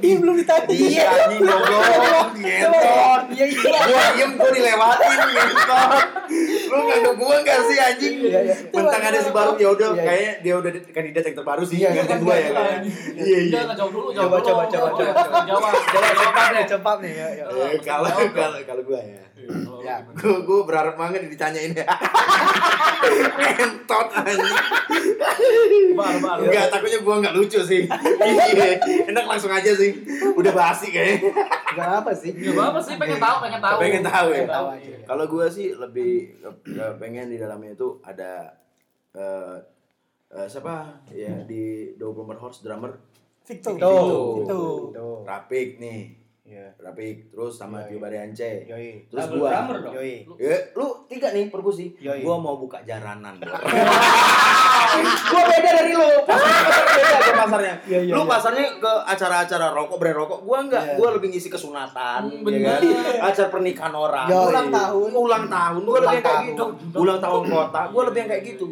[0.00, 0.66] Ini belum ditanya.
[0.72, 2.28] Iya, anjing goblok.
[2.40, 3.22] Ngentot.
[3.36, 3.60] Iya, iya.
[3.60, 6.04] Gua diem, gua dilewatin ngentot.
[6.68, 8.14] Lu nggak gua nggak sih anjing?
[8.22, 8.54] Iya, iya.
[8.72, 10.04] Mentang ada si baru ya udah Iya, iya.
[10.04, 11.76] kayaknya dia udah kandidat yang terbaru sih.
[11.80, 12.50] Iya, iya, gua iya, ya.
[12.50, 12.78] iya.
[13.12, 13.52] Iya, iya.
[13.52, 14.72] Jangan jawab dulu, Coba, jawab coba, dulu.
[14.72, 15.40] coba, coba.
[15.42, 15.72] Jawab, jawab.
[15.92, 17.12] Coba cepat nih, cepat nih.
[17.12, 17.44] Ya, ya.
[17.46, 19.22] Eh, Kalau kalau kalau gua ya.
[19.82, 19.98] Ya.
[20.14, 21.82] Gue gue berharap banget ditanyain ya.
[23.58, 24.56] Entot anjing.
[26.46, 27.82] Enggak, takutnya gue nggak lucu sih.
[28.22, 28.78] Iya,
[29.10, 29.90] enak langsung aja sih.
[30.38, 31.34] Udah basi kayaknya.
[31.74, 32.30] Enggak apa sih.
[32.30, 33.76] Gak apa-apa sih, pengen tahu, pengen tahu.
[33.82, 34.44] Pengen tahu ya?
[35.02, 38.54] Kalau gue sih lebih eh, pengen di dalamnya itu ada
[39.12, 39.58] eh
[40.32, 42.92] eh, siapa ya di 24 Horse drummer
[43.42, 43.74] Victor.
[43.74, 44.46] Tuh.
[44.46, 44.78] Tuh.
[44.94, 45.18] Tuh.
[45.26, 46.21] Rapik nih.
[46.42, 46.74] Iya.
[46.74, 48.50] Rapik terus sama Iya, Tio Bariance.
[48.66, 49.06] Yoi.
[49.06, 49.94] Terus Double gua drummer dong.
[49.94, 50.12] Yoi.
[50.36, 51.94] Ya, lu tiga nih perkusi.
[51.96, 52.18] Yoi.
[52.20, 53.38] Gua mau buka jaranan.
[55.30, 56.08] gua beda dari lu.
[56.26, 56.62] Pasarnya
[57.22, 57.74] beda pasarnya.
[57.86, 58.28] Iya, iya, lu iya.
[58.28, 60.38] pasarnya ke acara-acara rokok, brand rokok.
[60.42, 60.82] Gua enggak.
[60.82, 60.94] Iya.
[60.98, 62.80] Gua lebih ngisi kesunatan, Hmm, ya kan?
[63.22, 64.26] Acara pernikahan orang.
[64.26, 64.46] Yoi.
[64.50, 65.10] Ulang tahun.
[65.14, 65.80] Ulang tahun.
[65.80, 66.50] Gua lebih Ulang yang kayak tahun.
[66.50, 66.64] gitu.
[66.98, 67.80] Ulang tahun kota.
[67.88, 68.66] Gua lebih yang kayak gitu.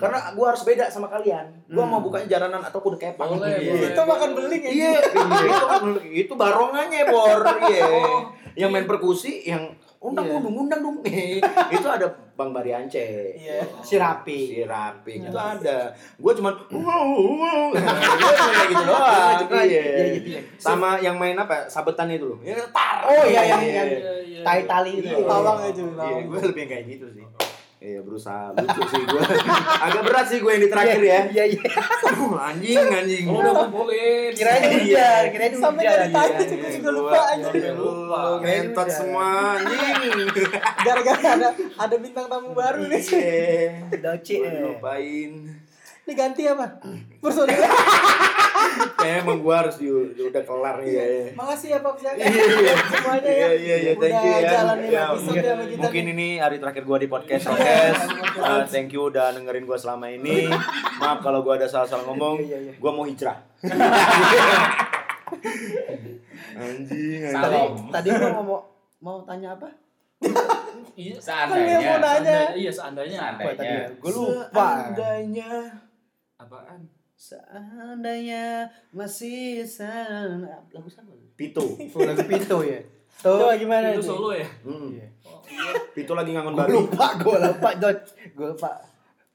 [0.00, 1.46] Karena gua harus beda sama kalian.
[1.66, 1.92] Gua Hmm.
[1.92, 3.28] mau bukanya jaranan ataupun kepang.
[3.30, 3.70] Boleh, Iya.
[3.70, 3.88] boleh.
[3.88, 4.70] Itu makan beling ya.
[4.72, 4.90] Iya,
[5.46, 7.86] itu kan itu barongannya bor, iya.
[8.56, 9.62] Yang main perkusi, yang
[9.98, 10.40] undang Iya.
[10.40, 10.96] dong, undang dong.
[11.70, 12.96] itu ada Bang Bariance.
[13.30, 13.60] Iya.
[13.80, 14.40] Si Rapi.
[14.50, 15.92] Si Rapi itu ada.
[16.16, 16.56] Gue cuman.
[16.56, 16.80] Gue
[18.32, 19.36] cuma kayak gitu doang.
[19.44, 19.82] Iya, Iya.
[19.84, 20.40] iya, iya.
[20.56, 21.68] Sama yang main apa?
[21.68, 22.38] Sabetan itu loh.
[22.40, 23.04] Ya, tar.
[23.04, 24.40] Oh, iya, yang- yang Iya, iya.
[24.40, 25.06] Tai tali itu.
[25.06, 25.20] Iya.
[25.22, 27.24] Pawang itu, Iya, gue lebih kayak gitu sih.
[27.80, 29.22] Iya, berusaha lucu sih gue.
[29.88, 31.20] Agak berat sih gue yang di terakhir ya.
[31.32, 31.64] Iya, iya.
[32.12, 33.24] Aduh, anjing, anjing.
[33.24, 34.30] Kalau udah ngumpulin.
[34.36, 35.64] Kirain hujan, kirain hujan.
[35.64, 36.76] Sampai ditanya Iya, juga iya.
[36.76, 37.20] juga lupa.
[37.40, 38.20] Sampai lupa.
[38.44, 40.28] Ngentot semua anjing.
[40.84, 43.00] Gara-gara ada ada bintang tamu baru nih.
[43.00, 43.96] Iya.
[43.96, 44.34] Doci.
[44.36, 44.60] Gua eh.
[44.60, 45.32] Lupain.
[46.04, 46.66] Ini ganti apa?
[47.24, 47.64] Personil.
[48.92, 51.24] Kayaknya emang gua harus di, udah kelar nih kayaknya.
[51.34, 52.20] Makasih ya Pak Siaga.
[52.20, 52.74] Iya, iya.
[52.84, 53.32] Semuanya ya.
[53.32, 54.40] Iya, iya, iya, thank you ya.
[54.46, 55.80] jalanin Ya, episode sama kita.
[55.80, 56.12] Mungkin nih.
[56.12, 58.02] ini hari terakhir gua di podcast podcast.
[58.36, 60.46] Uh, thank you udah dengerin gua selama ini.
[60.96, 62.36] Maaf kalau gua ada salah-salah ngomong.
[62.38, 62.72] Iya, iya, iya.
[62.76, 63.36] Gua mau hijrah.
[66.52, 67.70] anjing, Tadi Salam.
[67.88, 68.66] tadi gua mau mau-
[69.00, 69.68] mau tanya apa?
[70.92, 71.72] Iya, Kan mau Seandainya.
[71.72, 71.88] nanya.
[71.88, 72.40] seandainya.
[72.52, 73.18] Iya, seandainya.
[73.18, 73.72] Apa tadi Seandainya.
[73.72, 73.88] ya?
[73.96, 74.66] Gua lupa.
[74.68, 75.50] Seandainya
[76.36, 76.80] Apaan?
[77.20, 80.40] Seandainya masih sana
[80.72, 81.12] lagu siapa?
[81.36, 81.60] Pito.
[81.60, 82.80] Oh, lagu Pintu ya.
[83.20, 83.60] Coba Tuh.
[83.60, 84.08] gimana Itu nih?
[84.08, 84.48] solo ya?
[84.64, 84.88] Hmm.
[84.88, 85.06] Iya.
[85.92, 86.72] Pito lagi ngangon Gua babi.
[86.72, 87.98] lupa, gua lupa, Dot.
[88.32, 88.72] Gua lupa.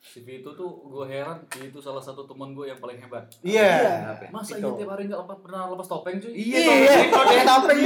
[0.01, 3.25] Si Vito tuh gue heran, itu salah satu teman gue yang paling hebat.
[3.41, 4.17] Iya.
[4.29, 4.65] Masa Vito.
[4.65, 6.29] iya tiap hari nggak lepas pernah lepas topeng cuy?
[6.31, 7.77] Iya, Iya, topeng Pito topeng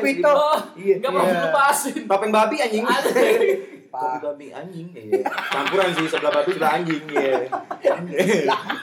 [0.00, 0.30] Pito.
[0.32, 0.94] Oh, Iya.
[0.98, 2.00] nggak pernah lepasin.
[2.06, 2.86] Topeng babi anjing.
[3.90, 3.98] Pak.
[4.00, 4.86] Kopi babi anjing.
[4.94, 5.26] Iya.
[5.26, 7.02] Campuran sih sebelah babi sebelah anjing.
[7.10, 7.34] Iya.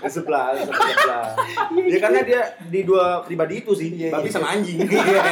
[0.06, 1.28] sebelah sebelah sebelah.
[1.88, 3.90] Ya karena dia di dua pribadi itu sih.
[3.96, 4.36] Iya, babi iya.
[4.36, 4.78] sama anjing.
[4.84, 5.24] Iya.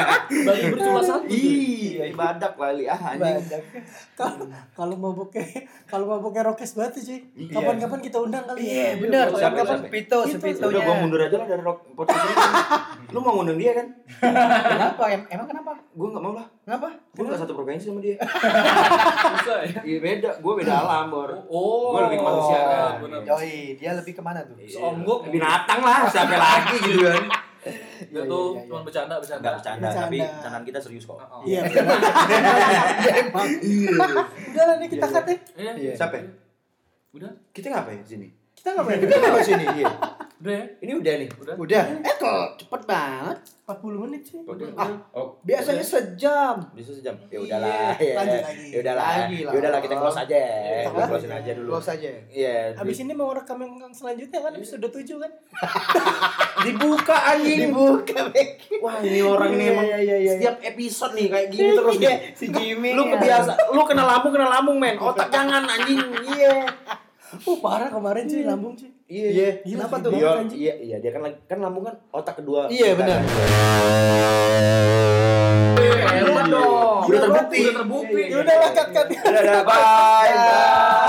[0.47, 1.27] Bagi bercula satu.
[1.27, 3.35] Iya, badak kali ah anjing.
[3.35, 3.61] Badak.
[4.15, 5.43] Kalau kalau mabuknya
[5.85, 7.19] kalau mabuknya rokes banget tuh, cuy.
[7.35, 7.51] Iya.
[7.51, 8.91] Kapan-kapan kita undang kali Iya, ya.
[9.03, 9.25] benar.
[9.29, 9.91] Siapa, Kapan siapa?
[9.91, 10.31] Pito, Pito.
[10.31, 10.71] sepitonya.
[10.71, 12.35] Udah gua mundur aja lah dari rock podcast ini.
[13.11, 13.87] Lu mau ngundang dia kan?
[14.71, 15.03] Kenapa?
[15.11, 15.71] Em- Emang kenapa?
[15.91, 16.47] Gua enggak mau lah.
[16.65, 16.89] Kenapa?
[17.13, 18.17] Gua enggak satu provinsi sama dia.
[18.17, 19.77] Susah ya.
[19.85, 21.29] Iya beda, gua beda alam, Bor.
[21.45, 22.93] Oh, Gua lebih ke manusia kan.
[22.99, 23.21] Bener.
[23.21, 24.57] Yoi, dia lebih ke mana tuh?
[24.59, 25.29] Seonggok.
[25.29, 27.23] binatang lah, siapa lagi gitu kan.
[27.65, 27.73] Dia
[28.11, 28.67] Iya, tuh iya, iya.
[28.67, 29.41] cuma bercanda, bercanda.
[29.41, 30.05] Enggak bercanda, Bercanda.
[30.05, 31.17] tapi candaan kita serius kok.
[31.17, 31.41] Oh.
[31.41, 31.61] Iya.
[31.65, 31.81] Iya.
[34.49, 35.37] Udah lah nih kita cut ya.
[35.55, 35.71] Iya.
[35.75, 35.93] Iya.
[35.95, 36.17] Siapa?
[37.11, 37.31] Udah.
[37.49, 38.27] Kita ngapain di sini?
[38.53, 38.97] Kita ngapain?
[38.99, 39.65] Kita ngapain di sini?
[39.75, 39.89] Iya.
[40.35, 40.65] Udah ya?
[40.83, 41.29] Ini udah nih.
[41.39, 41.55] Udah.
[41.55, 41.83] Udah.
[42.03, 43.37] Eh kok cepet banget.
[43.65, 44.37] 40 menit sih.
[44.77, 46.61] Ah, Oh, biasanya sejam.
[46.75, 47.15] Bisa sejam.
[47.33, 47.97] Ya udahlah.
[47.97, 48.13] ya.
[48.19, 48.67] lanjut lagi.
[48.69, 49.05] Ya udahlah.
[49.09, 49.51] Lagi lah.
[49.55, 50.37] Ya udahlah kita close aja.
[50.37, 51.69] Kita Kita closein aja dulu.
[51.73, 52.09] Close aja.
[52.29, 52.57] Iya.
[52.77, 55.31] Habis ini mau rekam yang selanjutnya kan episode 7 kan.
[56.67, 57.59] dibuka anjing.
[57.71, 58.49] Dibuka, Bek.
[58.83, 60.31] Wah, ini orang nih Iya, emang iya, iya, iya.
[60.37, 62.15] setiap episode nih kayak gini terus nih.
[62.37, 62.89] Si Jimmy.
[62.93, 64.95] Lu nih, kebiasa, lu kena lambung kena lambung men.
[64.99, 65.99] Otak jangan anjing.
[66.21, 66.69] Iya.
[67.49, 68.94] Oh parah kemarin cuy lambung cuy.
[69.05, 69.27] Iya.
[69.29, 69.49] Iya.
[69.61, 70.11] Gila, Kenapa tuh?
[70.11, 72.65] Iya, iya, iya, dia kan lagi- kan lambung kan otak kedua.
[72.67, 73.19] Iya, kita benar.
[73.21, 73.23] kan.
[76.15, 77.01] Hebat dong.
[77.05, 77.59] Udah terbukti.
[77.61, 78.21] Udah terbukti.
[78.33, 79.07] Udah lah cut cut.
[79.13, 80.33] Udah, udah, bye.
[80.33, 81.04] Bye.